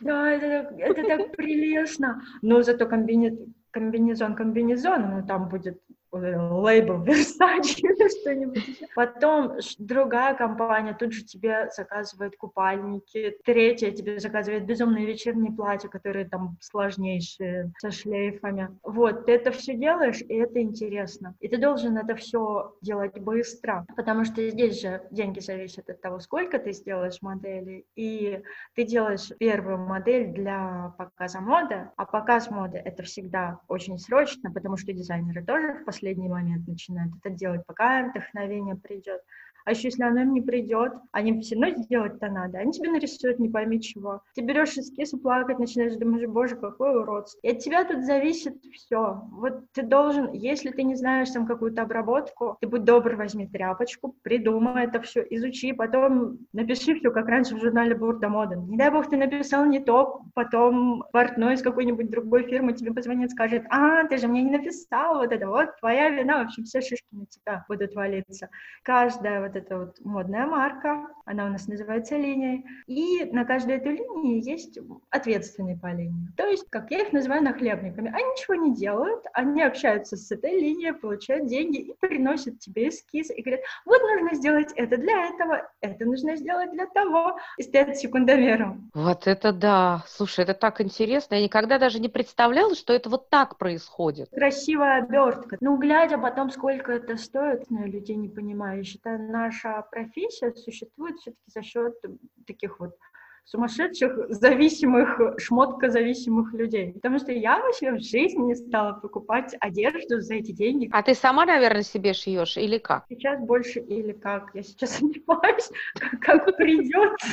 да, 0.00 0.30
это, 0.32 0.74
это 0.76 1.02
так 1.04 1.36
прелестно, 1.36 2.20
но 2.42 2.62
зато 2.62 2.86
комбинезон, 2.86 3.54
комбинезон 3.70 4.34
комбинезон, 4.34 5.10
ну 5.10 5.26
там 5.26 5.48
будет 5.48 5.80
лейбл 6.12 6.94
Versace 7.04 7.78
или 7.78 8.20
что-нибудь 8.20 8.68
еще. 8.68 8.86
Потом 8.94 9.58
другая 9.78 10.34
компания 10.34 10.94
тут 10.94 11.12
же 11.12 11.24
тебе 11.24 11.68
заказывает 11.74 12.36
купальники, 12.36 13.36
третья 13.44 13.90
тебе 13.90 14.18
заказывает 14.18 14.64
безумные 14.66 15.06
вечерние 15.06 15.52
платья, 15.52 15.88
которые 15.88 16.28
там 16.28 16.56
сложнейшие, 16.60 17.72
со 17.78 17.90
шлейфами. 17.90 18.76
Вот, 18.82 19.26
ты 19.26 19.32
это 19.32 19.50
все 19.50 19.74
делаешь, 19.74 20.20
и 20.20 20.34
это 20.34 20.60
интересно. 20.60 21.34
И 21.40 21.48
ты 21.48 21.58
должен 21.58 21.96
это 21.96 22.14
все 22.14 22.74
делать 22.80 23.18
быстро, 23.18 23.86
потому 23.96 24.24
что 24.24 24.48
здесь 24.48 24.80
же 24.80 25.02
деньги 25.10 25.40
зависят 25.40 25.88
от 25.90 26.00
того, 26.00 26.20
сколько 26.20 26.58
ты 26.58 26.72
сделаешь 26.72 27.20
модели, 27.22 27.84
и 27.94 28.42
ты 28.74 28.84
делаешь 28.84 29.30
первую 29.38 29.78
модель 29.78 30.32
для 30.32 30.94
показа 30.98 31.40
моды, 31.40 31.90
а 31.96 32.04
показ 32.04 32.50
моды— 32.50 32.78
это 32.84 33.02
всегда 33.02 33.60
очень 33.68 33.98
срочно, 33.98 34.50
потому 34.50 34.76
что 34.76 34.92
дизайнеры 34.92 35.44
тоже 35.44 35.82
в 35.86 35.88
последний 35.98 36.28
момент 36.28 36.68
начинают 36.68 37.12
это 37.16 37.30
делать, 37.30 37.66
пока 37.66 38.04
вдохновение 38.04 38.76
придет. 38.76 39.20
А 39.64 39.72
еще 39.72 39.88
если 39.88 40.02
оно 40.02 40.22
им 40.22 40.32
не 40.32 40.40
придет, 40.40 40.92
они 41.12 41.40
все 41.40 41.56
равно 41.56 41.82
сделать-то 41.82 42.28
надо. 42.28 42.58
Они 42.58 42.72
тебе 42.72 42.90
нарисуют 42.90 43.38
не 43.38 43.48
пойми 43.48 43.80
чего. 43.80 44.22
Ты 44.34 44.42
берешь 44.42 44.76
эскиз 44.76 45.12
и 45.12 45.18
плакать 45.18 45.58
начинаешь, 45.58 45.96
думаешь, 45.96 46.28
боже, 46.28 46.56
какой 46.56 46.98
уродство. 47.00 47.38
И 47.42 47.50
от 47.50 47.58
тебя 47.58 47.84
тут 47.84 48.04
зависит 48.04 48.54
все. 48.72 49.22
Вот 49.30 49.70
ты 49.72 49.82
должен, 49.82 50.32
если 50.32 50.70
ты 50.70 50.82
не 50.82 50.94
знаешь 50.94 51.30
там 51.30 51.46
какую-то 51.46 51.82
обработку, 51.82 52.56
ты 52.60 52.66
будь 52.66 52.84
добр, 52.84 53.16
возьми 53.16 53.46
тряпочку, 53.46 54.14
придумай 54.22 54.84
это 54.84 55.00
все, 55.00 55.20
изучи, 55.30 55.72
потом 55.72 56.38
напиши 56.52 56.94
все, 56.94 57.10
как 57.10 57.28
раньше 57.28 57.56
в 57.56 57.60
журнале 57.60 57.94
Бурда 57.94 58.28
Моден. 58.28 58.66
Не 58.68 58.76
дай 58.76 58.90
бог 58.90 59.08
ты 59.08 59.16
написал 59.16 59.66
не 59.66 59.80
то, 59.80 60.22
потом 60.34 61.04
портной 61.12 61.54
из 61.54 61.62
какой-нибудь 61.62 62.10
другой 62.10 62.44
фирмы 62.44 62.72
тебе 62.72 62.92
позвонит, 62.92 63.30
скажет, 63.30 63.64
а, 63.70 64.04
ты 64.04 64.18
же 64.18 64.28
мне 64.28 64.42
не 64.42 64.50
написал 64.50 65.18
вот 65.18 65.32
это, 65.32 65.46
вот 65.46 65.76
твоя 65.78 66.10
вина, 66.10 66.42
в 66.42 66.46
общем, 66.46 66.64
все 66.64 66.80
шишки 66.80 67.06
на 67.12 67.26
тебя 67.26 67.64
будут 67.68 67.94
валиться. 67.94 68.48
Каждая 68.82 69.40
вот 69.40 69.56
это 69.58 69.78
вот 69.78 69.96
модная 70.04 70.46
марка, 70.46 71.06
она 71.24 71.46
у 71.46 71.48
нас 71.48 71.68
называется 71.68 72.16
линией, 72.16 72.64
и 72.86 73.24
на 73.30 73.44
каждой 73.44 73.76
этой 73.76 73.96
линии 73.96 74.42
есть 74.42 74.78
ответственный 75.10 75.76
по 75.76 75.88
линии. 75.92 76.28
То 76.36 76.46
есть, 76.46 76.68
как 76.70 76.90
я 76.90 77.00
их 77.02 77.12
называю, 77.12 77.42
нахлебниками. 77.42 78.08
Они 78.08 78.24
ничего 78.24 78.54
не 78.54 78.74
делают, 78.74 79.24
они 79.34 79.62
общаются 79.62 80.16
с 80.16 80.30
этой 80.30 80.58
линией, 80.58 80.92
получают 80.92 81.46
деньги 81.46 81.78
и 81.78 81.94
приносят 82.00 82.58
тебе 82.58 82.88
эскиз 82.88 83.30
и 83.30 83.42
говорят, 83.42 83.60
вот 83.84 84.00
нужно 84.00 84.34
сделать 84.34 84.72
это 84.76 84.96
для 84.96 85.26
этого, 85.26 85.68
это 85.80 86.04
нужно 86.04 86.36
сделать 86.36 86.72
для 86.72 86.86
того, 86.86 87.38
и 87.58 87.62
стоят 87.62 87.96
секундомером. 87.96 88.90
Вот 88.94 89.26
это 89.26 89.52
да! 89.52 90.04
Слушай, 90.06 90.44
это 90.44 90.54
так 90.54 90.80
интересно. 90.80 91.34
Я 91.34 91.44
никогда 91.44 91.78
даже 91.78 92.00
не 92.00 92.08
представляла, 92.08 92.74
что 92.74 92.92
это 92.92 93.10
вот 93.10 93.28
так 93.28 93.58
происходит. 93.58 94.30
Красивая 94.30 95.02
обертка. 95.02 95.56
Ну, 95.60 95.76
глядя 95.76 96.18
потом, 96.18 96.50
сколько 96.50 96.92
это 96.92 97.16
стоит, 97.16 97.70
на 97.70 97.84
людей 97.86 98.16
не 98.16 98.28
понимаю. 98.28 98.78
Я 98.78 98.84
считаю, 98.84 99.18
наша 99.38 99.82
профессия 99.90 100.52
существует 100.54 101.16
все-таки 101.18 101.50
за 101.50 101.62
счет 101.62 101.94
таких 102.46 102.80
вот 102.80 102.94
сумасшедших, 103.44 104.26
зависимых, 104.28 105.18
шмоткозависимых 105.38 106.52
людей. 106.52 106.92
Потому 106.92 107.18
что 107.18 107.32
я 107.32 107.58
вообще 107.58 107.92
в 107.92 108.00
жизни 108.00 108.42
не 108.42 108.54
стала 108.54 108.92
покупать 108.92 109.56
одежду 109.58 110.20
за 110.20 110.34
эти 110.34 110.52
деньги. 110.52 110.90
А 110.92 111.02
ты 111.02 111.14
сама, 111.14 111.46
наверное, 111.46 111.82
себе 111.82 112.12
шьешь 112.12 112.58
или 112.58 112.76
как? 112.76 113.06
Сейчас 113.08 113.40
больше 113.40 113.80
или 113.80 114.12
как. 114.12 114.50
Я 114.54 114.62
сейчас 114.62 114.98
занимаюсь, 114.98 115.70
как, 115.94 116.20
как 116.20 116.56
придется. 116.58 117.28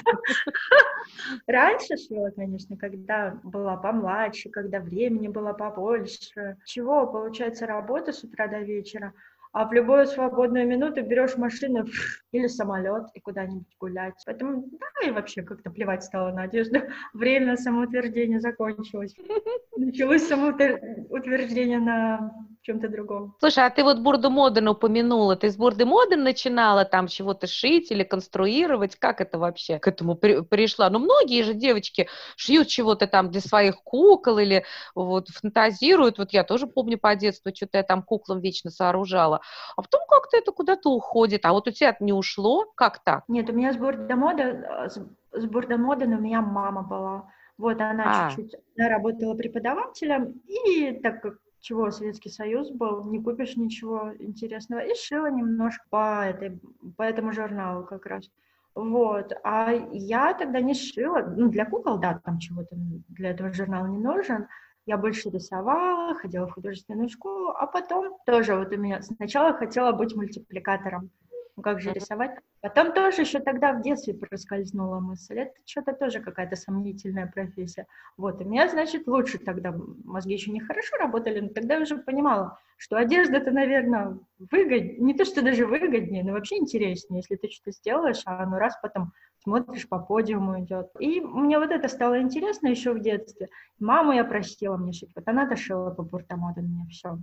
Раньше 1.47 1.97
шила, 1.97 2.29
конечно, 2.29 2.77
когда 2.77 3.37
была 3.43 3.75
помладше, 3.75 4.49
когда 4.49 4.79
времени 4.79 5.27
было 5.27 5.51
побольше. 5.51 6.55
Чего, 6.63 7.07
получается, 7.07 7.67
работа 7.67 8.13
с 8.13 8.23
утра 8.23 8.47
до 8.47 8.59
вечера 8.59 9.13
а 9.55 9.65
в 9.65 9.71
любую 9.71 10.05
свободную 10.05 10.67
минуту 10.67 11.01
берешь 11.01 11.37
машину 11.37 11.85
или 12.33 12.47
самолет 12.47 13.05
и 13.13 13.21
куда-нибудь 13.21 13.73
гулять. 13.79 14.21
Поэтому, 14.25 14.65
да, 14.69 15.07
и 15.07 15.11
вообще 15.11 15.43
как-то 15.43 15.71
плевать 15.71 16.03
стало 16.03 16.33
на 16.33 16.41
одежду. 16.41 16.81
Время 17.13 17.55
самоутверждения 17.55 18.41
закончилось. 18.41 19.15
Началось 19.77 20.27
самоутверждение 20.27 21.79
на 21.79 22.33
чем-то 22.65 22.89
другом. 22.89 23.35
Слушай, 23.39 23.65
а 23.65 23.69
ты 23.69 23.83
вот 23.83 23.99
Бурду 23.99 24.29
Моден 24.31 24.67
упомянула. 24.67 25.35
Ты 25.35 25.51
с 25.51 25.55
Бурды 25.55 25.85
Моден 25.85 26.23
начинала 26.23 26.83
там 26.83 27.07
чего-то 27.07 27.45
шить 27.45 27.91
или 27.91 28.03
конструировать? 28.03 28.95
Как 28.95 29.21
это 29.21 29.37
вообще 29.37 29.77
к 29.77 29.87
этому 29.87 30.15
при 30.15 30.41
пришла? 30.41 30.89
Ну, 30.89 30.99
многие 30.99 31.43
же 31.43 31.53
девочки 31.53 32.07
шьют 32.35 32.67
чего-то 32.67 33.05
там 33.05 33.29
для 33.29 33.41
своих 33.41 33.83
кукол 33.83 34.39
или 34.39 34.65
вот 34.95 35.29
фантазируют. 35.29 36.17
Вот 36.17 36.33
я 36.33 36.43
тоже 36.43 36.65
помню 36.65 36.97
по 36.97 37.15
детству, 37.15 37.51
что-то 37.55 37.77
я 37.77 37.83
там 37.83 38.01
куклам 38.01 38.39
вечно 38.39 38.71
сооружала. 38.71 39.41
А 39.77 39.81
потом 39.83 40.01
как-то 40.09 40.35
это 40.37 40.51
куда-то 40.51 40.89
уходит. 40.89 41.45
А 41.45 41.53
вот 41.53 41.67
у 41.67 41.71
тебя 41.71 41.89
это 41.89 42.03
не 42.03 42.13
ушло? 42.13 42.65
Как 42.75 43.03
так? 43.03 43.23
Нет, 43.27 43.47
у 43.49 43.53
меня 43.53 43.73
с 43.73 43.77
Бурда 43.77 44.15
Моден, 44.15 44.65
с, 44.89 44.99
с 45.33 45.45
Бурда 45.45 45.77
Моден 45.77 46.13
у 46.13 46.19
меня 46.19 46.41
мама 46.41 46.81
была. 46.81 47.29
Вот 47.57 47.79
она 47.79 48.27
а. 48.27 48.31
чуть-чуть, 48.31 48.55
она 48.77 48.89
работала 48.89 49.33
преподавателем, 49.33 50.41
и 50.45 50.99
так 51.01 51.21
как 51.21 51.35
чего 51.65 51.89
Советский 51.89 52.29
Союз 52.29 52.69
был, 52.69 53.03
не 53.05 53.19
купишь 53.19 53.57
ничего 53.57 54.11
интересного. 54.19 54.81
И 54.81 54.93
шила 54.93 55.31
немножко 55.31 55.83
по, 55.89 56.23
этой, 56.23 56.59
по 56.95 57.01
этому 57.01 57.33
журналу 57.33 57.83
как 57.85 58.05
раз. 58.05 58.29
Вот, 58.75 59.33
а 59.43 59.71
я 59.91 60.33
тогда 60.33 60.61
не 60.61 60.75
шила, 60.75 61.33
ну, 61.35 61.49
для 61.49 61.65
кукол, 61.65 61.97
да, 61.97 62.21
там 62.23 62.37
чего-то 62.39 62.75
для 63.09 63.31
этого 63.31 63.51
журнала 63.53 63.87
не 63.87 63.97
нужен, 63.97 64.47
я 64.85 64.97
больше 64.97 65.29
рисовала, 65.29 66.13
ходила 66.13 66.45
в 66.45 66.51
художественную 66.51 67.09
школу, 67.09 67.49
а 67.57 67.65
потом 67.65 68.17
тоже 68.25 68.55
вот 68.55 68.71
у 68.73 68.77
меня 68.77 69.01
сначала 69.01 69.53
хотела 69.53 69.91
быть 69.93 70.15
мультипликатором. 70.15 71.09
Ну 71.57 71.63
как 71.63 71.79
же 71.79 71.93
рисовать? 71.93 72.37
Потом 72.61 72.91
тоже 72.93 73.21
еще 73.21 73.39
тогда 73.39 73.71
в 73.71 73.81
детстве 73.81 74.13
проскользнула 74.13 74.99
мысль. 74.99 75.39
Это 75.39 75.53
что-то 75.65 75.93
тоже 75.93 76.19
какая-то 76.19 76.57
сомнительная 76.57 77.27
профессия. 77.27 77.87
Вот, 78.17 78.41
у 78.41 78.43
меня, 78.43 78.67
значит, 78.67 79.07
лучше 79.07 79.37
тогда, 79.37 79.73
мозги 80.03 80.33
еще 80.33 80.51
не 80.51 80.59
хорошо 80.59 80.97
работали, 80.97 81.39
но 81.39 81.49
тогда 81.49 81.75
я 81.75 81.81
уже 81.81 81.97
понимала, 81.97 82.59
что 82.77 82.97
одежда 82.97 83.37
это, 83.37 83.51
наверное, 83.51 84.19
выгоднее, 84.37 84.97
не 84.97 85.13
то, 85.13 85.23
что 85.23 85.41
даже 85.41 85.65
выгоднее, 85.65 86.25
но 86.25 86.33
вообще 86.33 86.57
интереснее, 86.57 87.21
если 87.21 87.35
ты 87.37 87.49
что-то 87.49 87.71
сделаешь, 87.71 88.21
а 88.25 88.43
оно 88.43 88.57
раз 88.57 88.77
потом 88.81 89.13
смотришь, 89.41 89.87
по 89.87 89.99
подиуму 89.99 90.59
идет. 90.59 90.89
И 90.99 91.21
мне 91.21 91.57
вот 91.57 91.71
это 91.71 91.87
стало 91.87 92.19
интересно 92.21 92.67
еще 92.67 92.91
в 92.91 92.99
детстве. 92.99 93.47
Маму 93.79 94.11
я 94.11 94.25
простила 94.25 94.75
мне 94.75 94.91
шить, 94.91 95.11
вот 95.15 95.25
она 95.27 95.45
дошила 95.45 95.91
по 95.91 96.03
буртомоду 96.03 96.61
мне 96.61 96.85
все. 96.89 97.17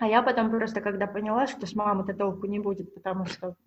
А 0.00 0.06
я 0.06 0.22
потом 0.22 0.50
просто, 0.50 0.80
когда 0.80 1.06
поняла, 1.06 1.46
что 1.46 1.66
с 1.66 1.74
мамой-то 1.74 2.14
толку 2.14 2.46
не 2.46 2.58
будет, 2.58 2.94
потому 2.94 3.26
что 3.26 3.54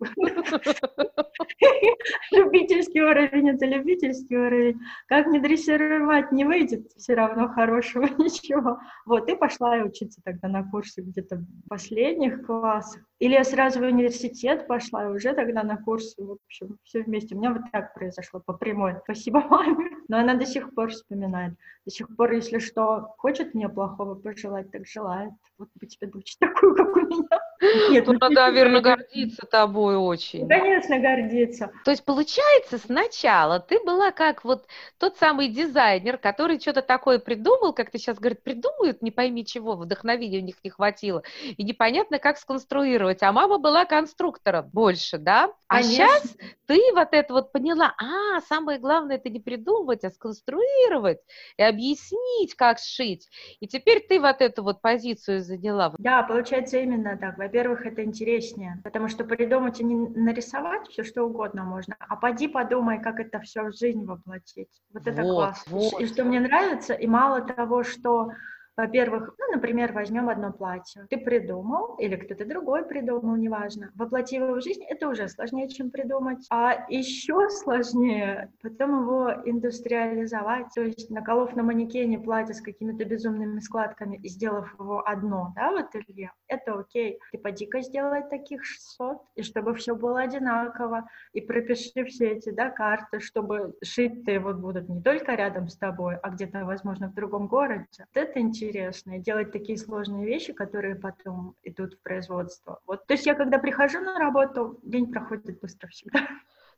Любительский 2.32 3.02
уровень— 3.02 3.50
это 3.50 3.66
любительский 3.66 4.36
уровень. 4.36 4.80
Как 5.06 5.26
не 5.26 5.38
дрессировать, 5.40 6.32
не 6.32 6.44
выйдет 6.44 6.90
все 6.96 7.14
равно 7.14 7.48
хорошего 7.48 8.02
ничего. 8.18 8.78
Вот, 9.04 9.28
и 9.28 9.36
пошла 9.36 9.76
я 9.76 9.84
учиться 9.84 10.20
тогда 10.24 10.48
на 10.48 10.64
курсы 10.64 11.02
где-то 11.02 11.36
в 11.36 11.68
последних 11.68 12.44
классах. 12.44 13.02
Или 13.18 13.32
я 13.32 13.44
сразу 13.44 13.80
в 13.80 13.82
университет 13.82 14.66
пошла, 14.66 15.04
и 15.04 15.08
уже 15.08 15.32
тогда 15.32 15.62
на 15.62 15.78
курсы, 15.78 16.22
в 16.22 16.32
общем, 16.32 16.78
все 16.84 17.02
вместе. 17.02 17.34
У 17.34 17.38
меня 17.38 17.52
вот 17.52 17.62
так 17.72 17.94
произошло 17.94 18.40
по 18.44 18.52
прямой. 18.52 18.96
Спасибо 19.04 19.40
маме. 19.40 19.88
Но 20.08 20.18
она 20.18 20.34
до 20.34 20.44
сих 20.44 20.74
пор 20.74 20.90
вспоминает. 20.90 21.54
До 21.86 21.90
сих 21.90 22.14
пор, 22.14 22.32
если 22.32 22.58
что, 22.58 23.14
хочет 23.16 23.54
мне 23.54 23.68
плохого 23.68 24.14
пожелать, 24.14 24.70
так 24.70 24.86
желает. 24.86 25.32
Вот 25.56 25.68
бы 25.74 25.86
тебе 25.86 26.08
дочь 26.08 26.36
такую, 26.36 26.76
как 26.76 26.94
у 26.94 27.00
меня. 27.00 27.40
Нет, 27.60 28.06
ну, 28.06 28.18
наверное, 28.30 28.80
гордиться 28.80 29.46
тобой 29.46 29.96
очень. 29.96 30.48
Конечно, 30.48 30.98
гордиться. 30.98 31.70
То 31.84 31.90
есть, 31.90 32.04
получается, 32.04 32.78
сначала 32.78 33.60
ты 33.60 33.80
была 33.84 34.10
как 34.12 34.44
вот 34.44 34.66
тот 34.98 35.16
самый 35.16 35.48
дизайнер, 35.48 36.18
который 36.18 36.60
что-то 36.60 36.82
такое 36.82 37.18
придумал, 37.18 37.72
как 37.72 37.90
ты 37.90 37.98
сейчас 37.98 38.18
говоришь, 38.18 38.42
придумают, 38.42 39.02
не 39.02 39.10
пойми 39.10 39.44
чего, 39.44 39.76
вдохновения 39.76 40.38
у 40.38 40.42
них 40.42 40.56
не 40.64 40.70
хватило, 40.70 41.22
и 41.42 41.62
непонятно, 41.62 42.18
как 42.18 42.38
сконструировать. 42.38 43.22
А 43.22 43.32
мама 43.32 43.58
была 43.58 43.84
конструктором 43.84 44.68
больше, 44.72 45.18
да? 45.18 45.52
А 45.68 45.76
Конечно. 45.76 45.90
сейчас 45.90 46.36
ты 46.66 46.80
вот 46.94 47.08
это 47.12 47.32
вот 47.32 47.52
поняла, 47.52 47.94
а, 47.98 48.40
самое 48.42 48.78
главное, 48.78 49.16
это 49.16 49.30
не 49.30 49.40
придумывать, 49.40 50.04
а 50.04 50.10
сконструировать 50.10 51.20
и 51.56 51.62
объяснить, 51.62 52.54
как 52.54 52.78
сшить. 52.78 53.28
И 53.60 53.66
теперь 53.66 54.04
ты 54.06 54.20
вот 54.20 54.40
эту 54.40 54.62
вот 54.62 54.80
позицию 54.80 55.42
заняла. 55.42 55.94
Да, 55.98 56.22
получается 56.22 56.78
именно 56.78 57.16
так. 57.16 57.36
Во-первых, 57.46 57.86
это 57.86 58.02
интереснее, 58.02 58.80
потому 58.82 59.06
что 59.06 59.24
придумать 59.24 59.80
и 59.80 59.84
не 59.84 59.94
нарисовать 59.94 60.88
все 60.88 61.04
что 61.04 61.22
угодно 61.22 61.62
можно, 61.62 61.94
а 62.00 62.16
поди 62.16 62.48
подумай, 62.48 63.00
как 63.00 63.20
это 63.20 63.38
все 63.38 63.62
в 63.62 63.72
жизнь 63.72 64.04
воплотить. 64.04 64.82
Вот 64.92 65.06
это 65.06 65.22
Вот, 65.22 65.34
классно. 65.36 65.76
вот. 65.78 66.00
И 66.00 66.06
что 66.06 66.24
мне 66.24 66.40
нравится, 66.40 66.92
и 66.92 67.06
мало 67.06 67.40
того, 67.42 67.84
что 67.84 68.32
во-первых, 68.76 69.34
ну, 69.38 69.54
например, 69.54 69.92
возьмем 69.92 70.28
одно 70.28 70.52
платье. 70.52 71.06
Ты 71.08 71.16
придумал, 71.16 71.96
или 71.96 72.16
кто-то 72.16 72.44
другой 72.44 72.84
придумал, 72.84 73.36
неважно. 73.36 73.90
Воплотив 73.94 74.42
его 74.42 74.54
в 74.54 74.62
жизнь, 74.62 74.84
это 74.84 75.08
уже 75.08 75.28
сложнее, 75.28 75.68
чем 75.68 75.90
придумать. 75.90 76.46
А 76.50 76.86
еще 76.88 77.48
сложнее 77.48 78.52
потом 78.62 79.02
его 79.02 79.32
индустриализовать, 79.44 80.66
то 80.74 80.82
есть 80.82 81.10
наколов 81.10 81.56
на 81.56 81.62
манекене 81.62 82.18
платье 82.18 82.54
с 82.54 82.60
какими-то 82.60 83.04
безумными 83.04 83.60
складками 83.60 84.16
и 84.22 84.28
сделав 84.28 84.72
его 84.78 85.06
одно, 85.06 85.52
да, 85.56 85.72
в 85.72 85.76
ателье, 85.76 86.32
это 86.48 86.78
окей. 86.78 87.18
Ты 87.32 87.38
поди-ка 87.38 87.80
сделай 87.80 88.22
таких 88.28 88.64
600, 88.64 89.18
и 89.36 89.42
чтобы 89.42 89.74
все 89.74 89.94
было 89.94 90.20
одинаково, 90.20 91.08
и 91.32 91.40
пропиши 91.40 92.04
все 92.04 92.32
эти, 92.32 92.50
да, 92.50 92.70
карты, 92.70 93.20
чтобы 93.20 93.74
шить-то 93.82 94.30
его 94.30 94.52
будут 94.52 94.88
не 94.88 95.00
только 95.00 95.34
рядом 95.34 95.68
с 95.68 95.76
тобой, 95.76 96.16
а 96.16 96.30
где-то, 96.30 96.64
возможно, 96.64 97.08
в 97.08 97.14
другом 97.14 97.46
городе. 97.46 97.86
Вот 97.98 98.08
это 98.14 98.40
интересно, 98.40 98.65
и 98.70 99.20
делать 99.20 99.52
такие 99.52 99.78
сложные 99.78 100.26
вещи, 100.26 100.52
которые 100.52 100.94
потом 100.94 101.54
идут 101.62 101.94
в 101.94 102.00
производство. 102.00 102.80
Вот, 102.86 103.06
то 103.06 103.14
есть 103.14 103.26
я, 103.26 103.34
когда 103.34 103.58
прихожу 103.58 104.00
на 104.00 104.18
работу, 104.18 104.78
день 104.82 105.10
проходит 105.12 105.60
быстро 105.60 105.88
всегда. 105.88 106.26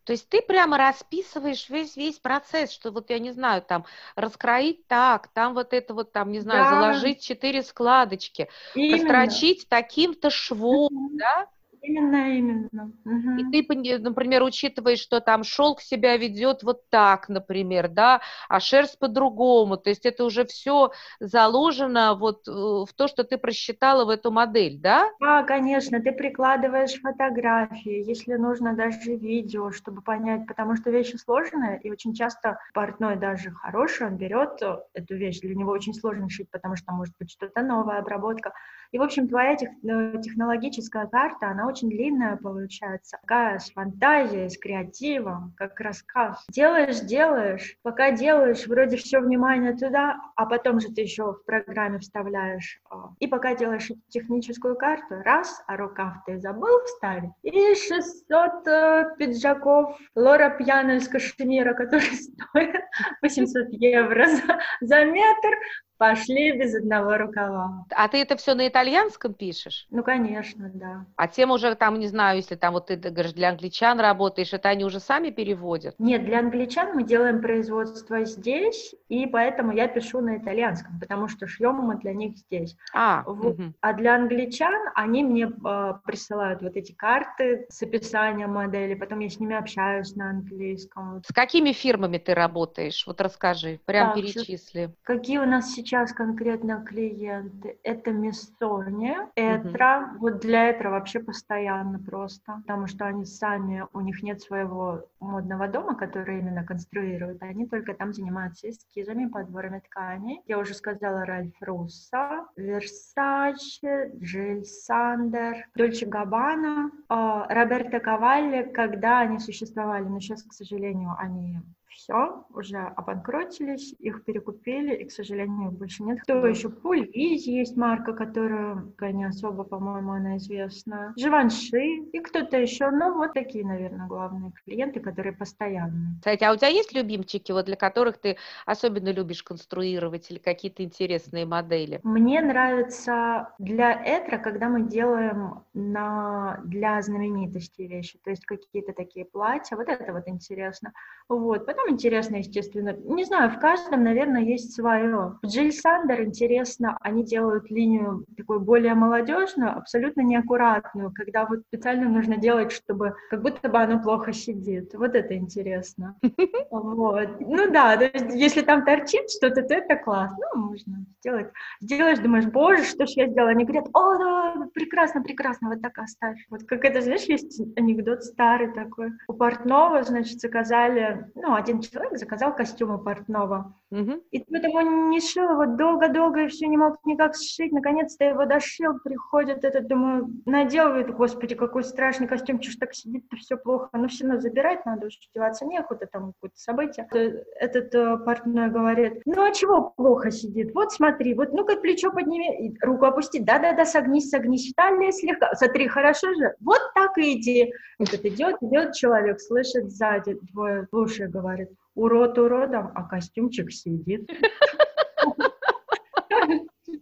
То 0.05 0.13
есть 0.13 0.27
ты 0.31 0.41
прямо 0.41 0.79
расписываешь 0.79 1.69
весь 1.69 1.95
весь 1.97 2.19
процесс, 2.19 2.71
что 2.71 2.91
вот 2.91 3.11
я 3.11 3.19
не 3.19 3.31
знаю, 3.31 3.61
там 3.61 3.85
раскроить 4.17 4.87
так, 4.87 5.29
там 5.29 5.53
вот 5.53 5.75
это 5.75 5.93
вот 5.93 6.13
там 6.13 6.31
не 6.31 6.41
знаю, 6.41 6.65
Да. 6.65 6.71
заложить 6.71 7.21
четыре 7.23 7.63
складочки, 7.63 8.49
Именно. 8.75 8.97
построчить 8.97 9.69
таким-то 9.69 10.31
швом, 10.31 11.11
да? 11.19 11.47
Именно, 11.83 12.37
именно. 12.37 12.93
И 13.05 13.09
Мгм. 13.09 13.53
ты, 13.53 13.99
например, 13.99 14.43
учитываешь, 14.43 14.99
что 14.99 15.21
там 15.21 15.45
шелк 15.45 15.81
себя 15.81 16.17
ведет 16.17 16.63
вот 16.63 16.89
так, 16.91 17.29
например, 17.29 17.89
да, 17.89 18.21
а 18.49 18.59
шерсть 18.59 18.99
по-другому. 18.99 19.77
То 19.77 19.91
есть 19.91 20.05
это 20.07 20.25
уже 20.25 20.45
все 20.45 20.91
заложено 21.21 22.15
вот 22.15 22.49
э, 22.49 22.51
в 22.51 22.89
то, 22.97 23.07
что 23.07 23.25
ты 23.25 23.39
просчитала 23.39 24.05
в 24.05 24.09
эту 24.09 24.31
модель, 24.33 24.79
да? 24.79 25.09
Да, 25.21 25.43
конечно, 25.45 26.01
ты 26.01 26.13
прикладываешь 26.13 27.01
фотографии, 27.01 28.09
если 28.09 28.35
нужно 28.35 28.75
даже 28.75 29.15
видео, 29.17 29.71
чтобы 29.71 30.03
понять, 30.03 30.47
потому 30.47 30.77
что 30.77 30.91
вещи 30.91 31.17
сложные, 31.17 31.81
и 31.83 31.91
очень 31.91 32.15
часто 32.15 32.59
портной 32.75 33.17
даже 33.17 33.51
хороший, 33.53 34.09
он 34.09 34.17
берет 34.17 34.61
э, 34.63 34.79
эту 34.95 35.15
вещь, 35.17 35.41
для 35.41 35.55
него 35.55 35.73
очень 35.73 35.95
сложно 35.95 36.29
шить, 36.29 36.51
потому 36.51 36.77
что 36.77 36.93
может 36.93 37.15
быть 37.19 37.31
что-то 37.31 37.63
новая 37.63 37.99
обработка. 37.99 38.53
И, 38.91 38.99
в 38.99 39.03
общем, 39.03 39.29
твоя 39.29 39.55
тех- 39.57 39.71
э, 39.85 40.21
технологическая 40.23 41.07
карта, 41.07 41.49
она 41.51 41.67
очень 41.69 41.91
длинная 41.91 42.37
получается, 42.37 43.19
такая 43.21 43.59
с 43.59 43.71
фантазией, 43.71 44.49
с 44.49 44.59
креативом, 44.59 45.55
как 45.57 45.79
рассказ. 45.81 46.45
Делаешь, 46.51 47.01
делаешь, 47.01 47.77
пока 47.83 48.11
делаешь, 48.11 48.67
вроде 48.67 48.97
все 48.97 49.21
внимание 49.21 49.77
туда, 49.77 50.17
а 50.37 50.47
потом 50.47 50.81
же 50.81 50.89
ты 50.89 51.03
еще 51.03 51.33
в 51.33 51.45
программе 51.45 51.99
вставляешь. 51.99 52.81
а, 52.91 53.11
И 53.19 53.27
пока 53.27 53.55
делаешь 53.55 53.91
техническую 54.09 54.77
карту, 54.77 55.17
раз, 55.25 55.63
а 55.67 55.77
рукав 55.77 56.15
ты 56.27 56.39
забыл 56.39 56.83
вставить, 56.87 57.33
и 57.43 57.75
600 57.75 58.67
э, 58.67 59.05
пиджаков 59.19 59.99
Лора 60.15 60.51
пьяная 60.51 60.97
из 60.97 61.09
кашемира, 61.09 61.75
которые 61.75 62.13
стоят 62.13 62.83
800 63.23 63.69
евро 63.73 64.27
за, 64.27 64.59
за 64.81 65.05
метр, 65.05 65.55
пошли 65.99 66.53
без 66.59 66.75
одного 66.75 67.17
рукава. 67.19 67.85
А 67.91 68.09
ты 68.09 68.19
это 68.23 68.37
все 68.37 68.55
на 68.55 68.69
итальянском 68.69 69.35
пишешь? 69.35 69.87
Ну, 69.91 70.03
конечно, 70.03 70.71
да. 70.73 71.07
А 71.17 71.27
тем 71.29 71.51
уже 71.51 71.75
там, 71.75 71.99
не 71.99 72.07
знаю, 72.07 72.37
если 72.37 72.55
там 72.55 72.73
вот 72.75 72.87
ты 72.87 72.97
говоришь, 72.97 73.33
для 73.33 73.51
англичан 73.51 74.01
работаешь, 74.01 74.53
это 74.53 74.69
они 74.69 74.85
уже 74.85 75.01
сами 75.01 75.31
переводят? 75.31 75.97
Нет, 75.99 76.25
для 76.25 76.39
англичан 76.39 76.95
мы 76.95 77.03
делаем 77.03 77.43
производство 77.43 78.25
здесь, 78.25 78.95
и 79.09 79.27
поэтому 79.27 79.73
я 79.73 79.89
пишу 79.89 80.21
на 80.21 80.37
итальянском, 80.39 80.99
потому 81.01 81.29
что 81.29 81.47
шьем 81.47 81.75
мы 81.75 81.97
для 81.99 82.15
них 82.15 82.37
здесь. 82.39 82.77
А, 82.95 83.25
Вот. 83.27 83.59
мгм. 83.59 83.75
А 83.81 83.93
для 83.93 84.15
англичан 84.15 84.75
они 84.95 85.25
мне 85.25 85.45
э, 85.49 85.93
присылают 86.05 86.63
вот 86.63 86.77
эти 86.77 86.93
карты 86.93 87.67
с 87.69 87.83
описанием 87.83 88.53
модели, 88.53 88.95
потом 88.95 89.19
я 89.19 89.29
с 89.29 89.41
ними 89.41 89.57
общаюсь 89.57 90.15
на 90.15 90.31
английском. 90.31 91.23
С 91.27 91.33
какими 91.33 91.73
фирмами 91.73 92.19
ты 92.19 92.35
работаешь? 92.35 93.05
Вот 93.07 93.21
расскажи, 93.21 93.81
прям 93.85 94.09
Так, 94.09 94.17
перечисли. 94.17 94.91
Какие 95.03 95.39
у 95.39 95.47
нас 95.47 95.73
сейчас 95.73 95.88
конкретно 96.15 96.85
клиенты? 96.85 97.79
Это 97.83 98.11
Миссони, 98.13 99.17
Этра. 99.35 100.11
Вот 100.19 100.41
для 100.41 100.71
Этра 100.71 100.91
вообще 100.91 101.21
постоянно 101.21 101.99
просто, 101.99 102.63
потому 102.67 102.87
что 102.87 103.07
они 103.07 103.25
сами, 103.25 103.85
у 103.93 104.01
них 104.01 104.23
нет 104.23 104.41
своего 104.41 105.05
модного 105.21 105.69
дома, 105.69 105.95
который 105.95 106.41
именно 106.41 106.65
конструирует, 106.65 107.43
они 107.43 107.67
только 107.67 107.95
там 107.95 108.13
занимаются 108.13 108.69
эскизами, 108.69 109.27
подборами 109.27 109.81
тканей. 109.81 110.43
Я 110.47 110.59
уже 110.59 110.75
сказала 110.75 111.25
Ральф 111.25 111.55
Руссо, 111.61 112.47
Версаче, 112.57 114.13
Джилл 114.17 114.65
Сандер, 114.65 115.67
Дольче 115.75 116.07
Габбана, 116.07 116.91
а, 117.09 117.47
Роберто 117.53 118.01
Кавалли, 118.01 118.71
когда 118.75 119.21
они 119.21 119.39
существовали, 119.39 120.05
но 120.05 120.21
сейчас, 120.21 120.43
к 120.43 120.53
сожалению, 120.53 121.15
они 121.19 121.61
все, 121.89 122.45
уже 122.51 122.79
обанкротились, 122.79 123.95
их 123.99 124.25
перекупили, 124.25 124.95
и, 124.95 125.05
к 125.05 125.11
сожалению, 125.11 125.71
их 125.71 125.79
больше 125.79 126.03
нет. 126.03 126.21
Кто 126.23 126.47
еще? 126.47 126.69
Пульвизи 126.69 127.51
есть 127.51 127.77
марка, 127.77 128.13
которая 128.13 128.83
не 129.01 129.25
особо, 129.25 129.65
по-моему, 129.65 130.13
она 130.13 130.37
известна. 130.37 131.15
Живанши 131.17 131.85
и 132.13 132.21
кто-то 132.21 132.59
еще. 132.59 132.91
Ну, 132.91 133.15
вот 133.15 133.33
такие, 133.33 133.65
наверное, 133.65 134.07
главные 134.07 134.53
клиенты, 134.65 135.01
которые 135.01 135.33
постоянные. 135.33 136.17
Кстати, 136.19 136.45
а 136.45 136.53
у 136.53 136.57
тебя 136.57 136.69
есть 136.69 136.93
любимчики, 136.93 137.53
вот 137.53 137.67
для 137.67 137.77
которых 137.77 138.19
ты 138.19 138.37
особенно 138.67 139.11
любишь 139.11 139.43
конструировать 139.43 140.31
или 140.31 140.39
какие-то 140.39 140.83
интересные 140.83 141.47
модели? 141.47 142.01
Мне 142.03 142.41
нравится 142.41 143.55
для 143.59 143.93
Этра, 143.93 144.39
когда 144.39 144.69
мы 144.69 144.89
делаем 144.89 145.63
на, 145.75 146.61
для 146.65 147.01
знаменитостей 147.03 147.87
вещи, 147.87 148.19
то 148.23 148.31
есть 148.31 148.45
какие-то 148.45 148.93
такие 148.93 149.25
платья, 149.25 149.77
вот 149.77 149.89
это 149.89 150.13
вот 150.13 150.29
интересно. 150.29 150.93
Вот. 151.29 151.67
Потом 151.79 151.95
интересно, 151.95 152.37
естественно, 152.37 152.97
не 153.05 153.25
знаю, 153.25 153.51
в 153.53 153.61
каждом, 153.61 154.03
наверное, 154.03 154.43
есть 154.43 154.75
свое. 154.75 155.39
В 155.43 155.47
Джилл 155.47 155.71
Сандер 155.71 156.25
интересно, 156.25 156.99
они 157.03 157.23
делают 157.23 157.71
линию 157.71 158.25
такую 158.37 158.61
более 158.61 158.95
молодежную, 158.95 159.77
абсолютно 159.77 160.23
неаккуратную, 160.23 161.13
когда 161.15 161.47
вот 161.47 161.61
специально 161.69 162.09
нужно 162.09 162.37
делать, 162.37 162.73
чтобы 162.73 163.15
как 163.31 163.43
будто 163.43 163.69
бы 163.69 163.79
оно 163.79 164.03
плохо 164.03 164.33
сидит. 164.33 164.93
Вот 164.95 165.15
это 165.15 165.37
интересно. 165.37 166.17
Вот. 166.71 167.41
Ну 167.41 167.71
да, 167.71 167.97
то 167.97 168.05
есть, 168.05 168.35
если 168.35 168.63
там 168.63 168.85
торчит 168.85 169.31
что-то, 169.31 169.63
то 169.63 169.75
это 169.75 169.97
классно. 169.97 170.37
Ну, 170.55 170.69
можно 170.69 171.05
сделать. 171.21 171.49
Сделаешь, 171.81 172.19
думаешь, 172.19 172.47
боже, 172.47 172.85
что 172.85 173.07
ж 173.07 173.11
я 173.17 173.29
сделала? 173.29 173.51
Они 173.51 173.65
говорят, 173.65 173.89
о, 173.95 174.19
да, 174.19 174.69
прекрасно, 174.75 175.23
прекрасно, 175.23 175.69
вот 175.69 175.81
так 175.81 175.99
оставь. 175.99 176.39
Вот 176.51 176.65
как 176.65 176.85
это, 176.85 177.01
знаешь, 177.01 177.23
есть 177.23 177.61
анекдот 177.77 178.23
старый 178.25 178.73
такой. 178.73 179.13
У 179.29 179.33
портного, 179.33 180.03
значит, 180.03 180.41
заказали, 180.41 181.31
ну, 181.35 181.55
один 181.69 181.83
человек 181.83 182.19
заказал 182.19 182.55
костюм 182.55 182.95
у 182.95 182.99
портного. 182.99 183.75
Мгм. 183.91 184.23
И 184.31 184.45
поэтому 184.51 185.09
не 185.11 185.21
шил 185.21 185.51
его 185.51 185.67
долго-долго 185.67 186.45
и 186.45 186.49
все 186.49 186.67
не 186.67 186.77
мог 186.77 186.97
никак 187.05 187.37
сшить. 187.37 187.73
Наконец-то 187.73 188.25
его 188.25 188.45
дошил, 188.47 188.99
приходит 189.03 189.65
этот, 189.65 189.87
думаю, 189.89 190.31
надел, 190.47 190.89
говорит, 190.89 191.15
господи, 191.15 191.55
какой 191.55 191.85
страшный 191.85 192.27
костюм, 192.27 192.59
чушь 192.59 192.77
так 192.77 192.95
сидит-то 192.95 193.37
все 193.37 193.57
плохо. 193.57 193.89
Но 193.93 194.09
все 194.09 194.25
равно 194.25 194.41
забирать 194.41 194.85
надо, 194.87 195.07
уж 195.07 195.15
деваться 195.35 195.65
неохота, 195.67 196.07
там 196.07 196.33
какое-то 196.33 196.59
событие. 196.59 197.09
Э, 197.13 197.43
Этот 197.61 197.95
э, 197.95 198.17
портной 198.19 198.71
говорит, 198.71 199.23
ну 199.27 199.43
а 199.43 199.53
чего 199.53 199.91
плохо 199.97 200.31
сидит? 200.31 200.75
Вот 200.75 200.93
смотри, 200.93 201.35
вот 201.35 201.53
ну-ка 201.53 201.77
плечо 201.77 202.11
подними, 202.11 202.77
руку 202.83 203.07
опусти, 203.07 203.41
да-да-да, 203.41 203.85
согнись, 203.85 204.31
согнись, 204.31 204.73
талия 204.77 205.13
слегка, 205.13 205.55
смотри, 205.55 205.89
хорошо 205.89 206.33
же, 206.35 206.55
вот 206.61 206.81
так 206.95 207.17
и 207.19 207.39
иди. 207.39 207.73
Этот 207.99 208.25
идет, 208.27 208.57
идет 208.63 208.95
человек, 208.95 209.41
слышит 209.41 209.91
сзади 209.91 210.39
двое, 210.53 210.87
слушай, 210.91 211.29
говорит, 211.29 211.58
урод 211.99 212.39
уродом, 212.39 212.93
а 212.95 213.03
костюмчик 213.05 213.73
сидит. 213.73 214.31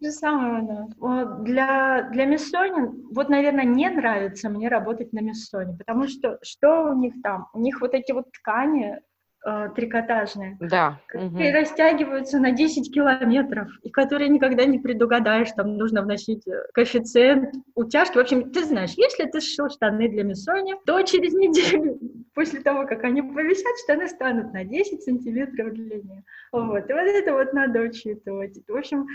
Же 0.03 0.11
самое. 0.11 0.87
Вот 0.99 1.45
Для, 1.45 2.09
для 2.13 2.25
Миссони, 2.27 2.89
вот, 3.13 3.29
наверное, 3.29 3.65
не 3.65 3.89
нравится 3.89 4.49
мне 4.49 4.69
работать 4.69 5.13
на 5.13 5.21
Миссоне, 5.21 5.77
потому 5.79 6.07
что 6.09 6.39
что 6.43 6.91
у 6.91 6.95
них 6.95 7.15
там? 7.23 7.47
У 7.55 7.61
них 7.61 7.81
вот 7.81 7.95
эти 7.95 8.13
вот 8.13 8.27
ткани 8.33 9.01
э, 9.47 9.69
трикотажные, 9.75 10.59
Да. 10.61 11.01
которые 11.07 11.51
мгм. 11.51 11.61
растягиваются 11.61 12.39
на 12.39 12.51
10 12.51 12.93
километров, 12.93 13.69
и 13.83 13.91
которые 13.91 14.29
никогда 14.29 14.65
не 14.65 14.79
предугадаешь, 14.79 15.53
там 15.53 15.77
нужно 15.77 16.03
вносить 16.03 16.47
э, 16.47 16.65
коэффициент 16.75 17.55
утяжки. 17.75 18.17
В 18.17 18.21
общем, 18.21 18.51
ты 18.51 18.65
знаешь, 18.65 18.95
если 18.97 19.25
ты 19.25 19.41
сшил 19.41 19.71
штаны 19.71 20.09
для 20.09 20.25
Миссони, 20.25 20.75
то 20.85 21.01
через 21.03 21.33
неделю, 21.33 21.99
после 22.37 22.61
того, 22.61 22.87
как 22.87 23.03
они 23.03 23.23
повисят, 23.23 23.79
штаны 23.83 24.07
станут 24.09 24.53
на 24.53 24.63
10 24.63 25.03
сантиметров 25.03 25.73
длиннее. 25.73 26.23
Вот, 26.53 26.89
и 26.89 26.93
вот 26.93 27.01
это 27.01 27.33
вот 27.33 27.55
надо 27.55 27.81
учитывать. 27.81 28.59
В 28.69 28.77
общем, 28.77 29.09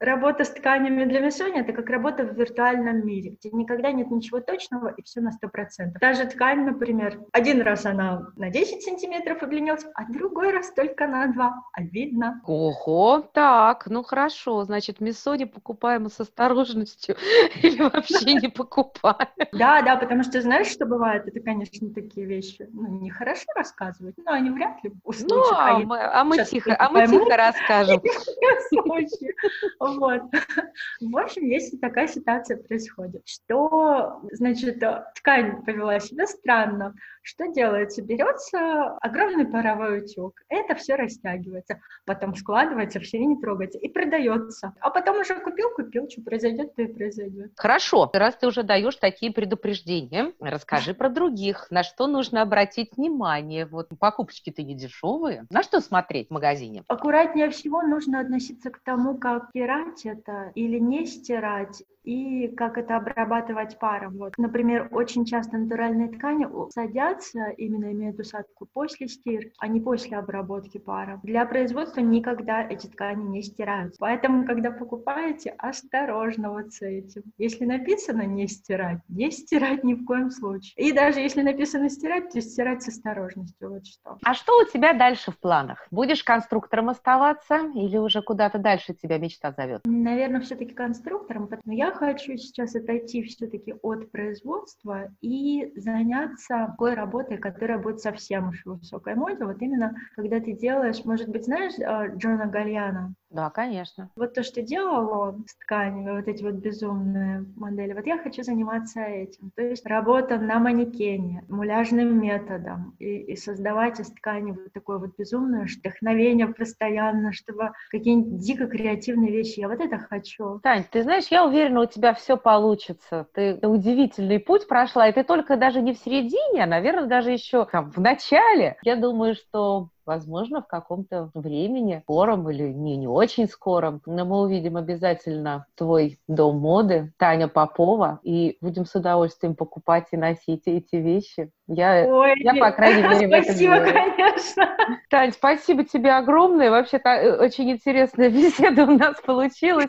работа 0.00 0.44
с 0.44 0.50
тканями 0.50 1.04
для 1.04 1.20
Миссони– 1.20 1.60
это 1.60 1.72
как 1.72 1.88
работа 1.90 2.24
в 2.24 2.34
виртуальном 2.36 3.06
мире, 3.06 3.30
где 3.38 3.50
никогда 3.50 3.92
нет 3.92 4.10
ничего 4.10 4.40
точного 4.40 4.88
и 4.88 5.02
все 5.02 5.20
на 5.20 5.30
100%. 5.30 5.98
Та 6.00 6.12
же 6.14 6.26
ткань, 6.26 6.64
например, 6.64 7.20
один 7.32 7.62
раз 7.62 7.86
она 7.86 8.26
на 8.36 8.50
10 8.50 8.82
сантиметров 8.82 9.42
удлинилась, 9.42 9.84
а 9.94 10.04
другой 10.10 10.52
раз 10.52 10.72
только 10.72 11.06
на 11.06 11.26
2. 11.28 11.62
А 11.72 11.82
видно. 11.82 12.40
Ого, 12.46 13.28
так, 13.32 13.86
ну 13.86 14.02
хорошо, 14.02 14.64
значит, 14.64 15.00
Миссони 15.00 15.44
покупаем 15.44 16.08
с 16.08 16.20
осторожностью 16.20 17.16
или 17.62 17.82
вообще 17.82 18.34
не 18.34 18.48
покупаем. 18.48 19.28
Да, 19.52 19.82
да, 19.82 19.96
потому 19.96 20.22
что 20.22 20.40
знаешь, 20.42 20.66
что 20.68 20.86
бывает? 20.86 21.26
Это, 21.26 21.40
конечно, 21.40 21.90
такие 21.90 22.26
вещи, 22.26 22.68
ну, 22.72 22.86
нехорошо 23.00 23.44
рассказывать, 23.54 24.14
но 24.18 24.32
они 24.32 24.50
вряд 24.50 24.82
ли 24.84 24.90
Ну, 24.90 25.00
услышат. 25.04 25.52
а 25.52 25.76
а 25.76 25.78
мы, 25.80 25.98
а 26.00 26.24
мы 26.24 26.44
тихо, 26.44 26.74
а 26.78 26.88
мы 26.88 27.00
поймут. 27.00 27.24
тихо 27.24 27.36
расскажем. 27.36 28.00
Вот. 29.94 30.22
В 31.00 31.16
общем, 31.16 31.46
если 31.46 31.76
такая 31.76 32.08
ситуация 32.08 32.56
происходит, 32.56 33.26
что, 33.26 34.20
значит, 34.32 34.82
э, 34.82 35.04
ткань 35.14 35.64
повела 35.64 35.98
себя 36.00 36.26
странно, 36.26 36.94
что 37.26 37.48
делается? 37.48 38.02
Берется 38.02 38.96
огромный 39.00 39.46
паровой 39.46 39.98
утюг, 39.98 40.40
это 40.48 40.76
все 40.76 40.94
растягивается, 40.94 41.80
потом 42.04 42.36
складывается, 42.36 43.00
все 43.00 43.18
не 43.18 43.36
трогается 43.36 43.78
и 43.78 43.88
продается. 43.88 44.74
А 44.80 44.90
потом 44.90 45.20
уже 45.20 45.34
купил, 45.40 45.70
купил, 45.74 46.08
что 46.08 46.22
произойдет, 46.22 46.74
то 46.76 46.82
и 46.82 46.86
произойдет. 46.86 47.52
Хорошо, 47.56 48.08
раз 48.12 48.36
ты 48.36 48.46
уже 48.46 48.62
даешь 48.62 48.96
такие 48.96 49.32
предупреждения, 49.32 50.32
расскажи 50.40 50.94
про 50.94 51.08
других, 51.08 51.66
на 51.70 51.82
что 51.82 52.06
нужно 52.06 52.42
обратить 52.42 52.96
внимание. 52.96 53.66
Вот 53.66 53.88
покупочки-то 53.98 54.62
не 54.62 54.76
дешевые. 54.76 55.46
На 55.50 55.64
что 55.64 55.80
смотреть 55.80 56.28
в 56.28 56.32
магазине? 56.32 56.84
Аккуратнее 56.86 57.50
всего 57.50 57.82
нужно 57.82 58.20
относиться 58.20 58.70
к 58.70 58.78
тому, 58.84 59.18
как 59.18 59.48
стирать 59.50 60.06
это 60.06 60.52
или 60.54 60.78
не 60.78 61.06
стирать, 61.06 61.82
и 62.06 62.48
как 62.56 62.78
это 62.78 62.96
обрабатывать 62.96 63.78
паром. 63.78 64.16
Вот. 64.16 64.38
Например, 64.38 64.88
очень 64.92 65.24
часто 65.24 65.58
натуральные 65.58 66.08
ткани 66.08 66.46
садятся, 66.70 67.48
именно 67.56 67.92
имеют 67.92 68.18
усадку 68.20 68.66
после 68.72 69.08
стирки, 69.08 69.52
а 69.58 69.66
не 69.66 69.80
после 69.80 70.16
обработки 70.16 70.78
паром. 70.78 71.20
Для 71.24 71.44
производства 71.44 72.00
никогда 72.00 72.62
эти 72.62 72.86
ткани 72.86 73.24
не 73.24 73.42
стираются. 73.42 73.98
Поэтому, 73.98 74.46
когда 74.46 74.70
покупаете, 74.70 75.54
осторожно 75.58 76.50
вот 76.50 76.72
с 76.72 76.82
этим. 76.82 77.22
Если 77.38 77.64
написано 77.64 78.22
не 78.22 78.46
стирать, 78.46 79.00
не 79.08 79.30
стирать 79.32 79.82
ни 79.82 79.94
в 79.94 80.04
коем 80.04 80.30
случае. 80.30 80.74
И 80.76 80.92
даже 80.92 81.20
если 81.20 81.42
написано 81.42 81.90
стирать, 81.90 82.30
то 82.30 82.40
стирать 82.40 82.84
с 82.84 82.88
осторожностью. 82.88 83.68
Вот 83.68 83.86
что. 83.86 84.16
А 84.22 84.34
что 84.34 84.60
у 84.60 84.64
тебя 84.64 84.92
дальше 84.92 85.32
в 85.32 85.38
планах? 85.38 85.84
Будешь 85.90 86.22
конструктором 86.22 86.88
оставаться 86.88 87.56
или 87.74 87.96
уже 87.96 88.22
куда-то 88.22 88.58
дальше 88.58 88.94
тебя 88.94 89.18
мечта 89.18 89.50
зовет? 89.50 89.80
Наверное, 89.84 90.40
все-таки 90.40 90.72
конструктором, 90.72 91.48
потому 91.48 91.74
я 91.74 91.95
хочу 91.96 92.36
сейчас 92.36 92.74
отойти 92.74 93.22
все-таки 93.22 93.74
от 93.82 94.10
производства 94.10 95.08
и 95.20 95.72
заняться 95.76 96.66
такой 96.76 96.94
работой, 96.94 97.38
которая 97.38 97.78
будет 97.78 98.00
совсем 98.00 98.50
уж 98.50 98.64
высокой 98.64 99.14
моде. 99.14 99.44
Вот 99.44 99.60
именно, 99.60 99.96
когда 100.14 100.40
ты 100.40 100.52
делаешь, 100.52 101.04
может 101.04 101.28
быть, 101.28 101.44
знаешь 101.44 101.74
э, 101.78 102.16
Джона 102.16 102.46
Гальяна? 102.46 103.14
Да, 103.30 103.50
конечно. 103.50 104.10
Вот 104.16 104.34
то, 104.34 104.42
что 104.44 104.62
делал 104.62 105.10
он 105.18 105.46
с 105.48 105.56
тканями, 105.56 106.16
вот 106.16 106.28
эти 106.28 106.44
вот 106.44 106.54
безумные 106.54 107.44
модели, 107.56 107.92
вот 107.92 108.06
я 108.06 108.18
хочу 108.18 108.42
заниматься 108.42 109.00
этим. 109.00 109.50
То 109.56 109.62
есть 109.62 109.84
работа 109.84 110.38
на 110.38 110.60
манекене, 110.60 111.44
муляжным 111.48 112.20
методом 112.20 112.94
и, 113.00 113.18
и 113.18 113.36
создавать 113.36 113.98
из 113.98 114.10
ткани 114.12 114.52
вот 114.52 114.72
такое 114.72 114.98
вот 114.98 115.16
безумное 115.18 115.66
вдохновение 115.66 116.46
постоянно, 116.46 117.32
чтобы 117.32 117.72
какие-нибудь 117.90 118.38
дико 118.38 118.68
креативные 118.68 119.32
вещи. 119.32 119.60
Я 119.60 119.68
вот 119.68 119.80
это 119.80 119.98
хочу. 119.98 120.60
Тань, 120.60 120.84
ты 120.90 121.02
знаешь, 121.02 121.26
я 121.28 121.44
уверена, 121.44 121.82
у 121.82 121.86
тебя 121.86 122.14
все 122.14 122.36
получится. 122.36 123.26
Ты 123.34 123.58
удивительный 123.62 124.38
путь 124.38 124.68
прошла, 124.68 125.08
и 125.08 125.12
ты 125.12 125.24
только 125.24 125.56
даже 125.56 125.82
не 125.82 125.94
в 125.94 125.98
середине, 125.98 126.62
а, 126.62 126.66
наверное, 126.66 127.06
даже 127.06 127.32
еще 127.32 127.66
там, 127.66 127.90
в 127.90 127.98
начале. 127.98 128.76
Я 128.82 128.96
думаю, 128.96 129.34
что 129.34 129.90
возможно, 130.06 130.62
в 130.62 130.66
каком-то 130.66 131.30
времени, 131.34 132.00
скором 132.04 132.48
или 132.48 132.72
не, 132.72 132.96
не 132.96 133.08
очень 133.08 133.48
скором, 133.48 134.00
но 134.06 134.24
мы 134.24 134.40
увидим 134.40 134.76
обязательно 134.76 135.66
твой 135.74 136.18
дом 136.28 136.58
моды, 136.58 137.12
Таня 137.18 137.48
Попова, 137.48 138.20
и 138.22 138.56
будем 138.60 138.86
с 138.86 138.94
удовольствием 138.94 139.54
покупать 139.54 140.08
и 140.12 140.16
носить 140.16 140.62
эти 140.66 140.96
вещи. 140.96 141.50
Я, 141.68 142.06
Ой, 142.06 142.34
я 142.38 142.54
по 142.54 142.70
крайней 142.70 143.02
мере, 143.02 143.26
в 143.26 143.32
это 143.32 143.42
спасибо, 143.42 143.80
конечно. 143.80 144.76
Тань, 145.10 145.32
спасибо 145.32 145.84
тебе 145.84 146.12
огромное. 146.12 146.70
Вообще-то 146.70 147.08
э, 147.08 147.44
очень 147.44 147.72
интересная 147.72 148.30
беседа 148.30 148.84
у 148.84 148.96
нас 148.96 149.20
получилась. 149.20 149.88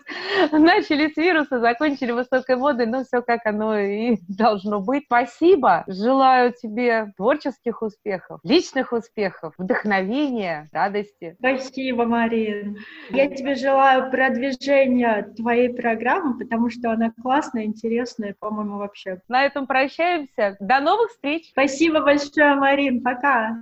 Начали 0.52 1.12
с 1.12 1.18
вируса, 1.18 1.60
закончили 1.60 2.12
высокой 2.12 2.56
модой, 2.56 2.88
но 2.88 3.04
все 3.04 3.22
как 3.22 3.46
оно 3.46 3.78
и 3.78 4.18
должно 4.28 4.82
быть. 4.82 5.04
Спасибо. 5.06 5.84
Желаю 5.88 6.52
тебе 6.52 7.14
творческих 7.16 7.84
успехов, 7.84 8.40
личных 8.44 8.92
успехов, 8.92 9.54
вдохновения, 9.60 10.70
радости. 10.72 11.36
Спасибо, 11.38 12.06
Марин. 12.06 12.78
Я 13.10 13.28
тебе 13.28 13.54
желаю 13.54 14.10
продвижения 14.10 15.32
твоей 15.36 15.70
программы, 15.70 16.40
потому 16.40 16.72
что 16.72 16.92
она 16.92 17.12
классная, 17.22 17.66
интересная, 17.66 18.36
по-моему, 18.40 18.78
вообще. 18.78 19.20
На 19.28 19.44
этом 19.46 19.68
прощаемся. 19.68 20.58
До 20.60 20.80
новых 20.80 21.12
встреч. 21.12 21.52
Спасибо 21.68 22.00
большое, 22.00 22.56
Марин. 22.56 23.02
Пока. 23.04 23.58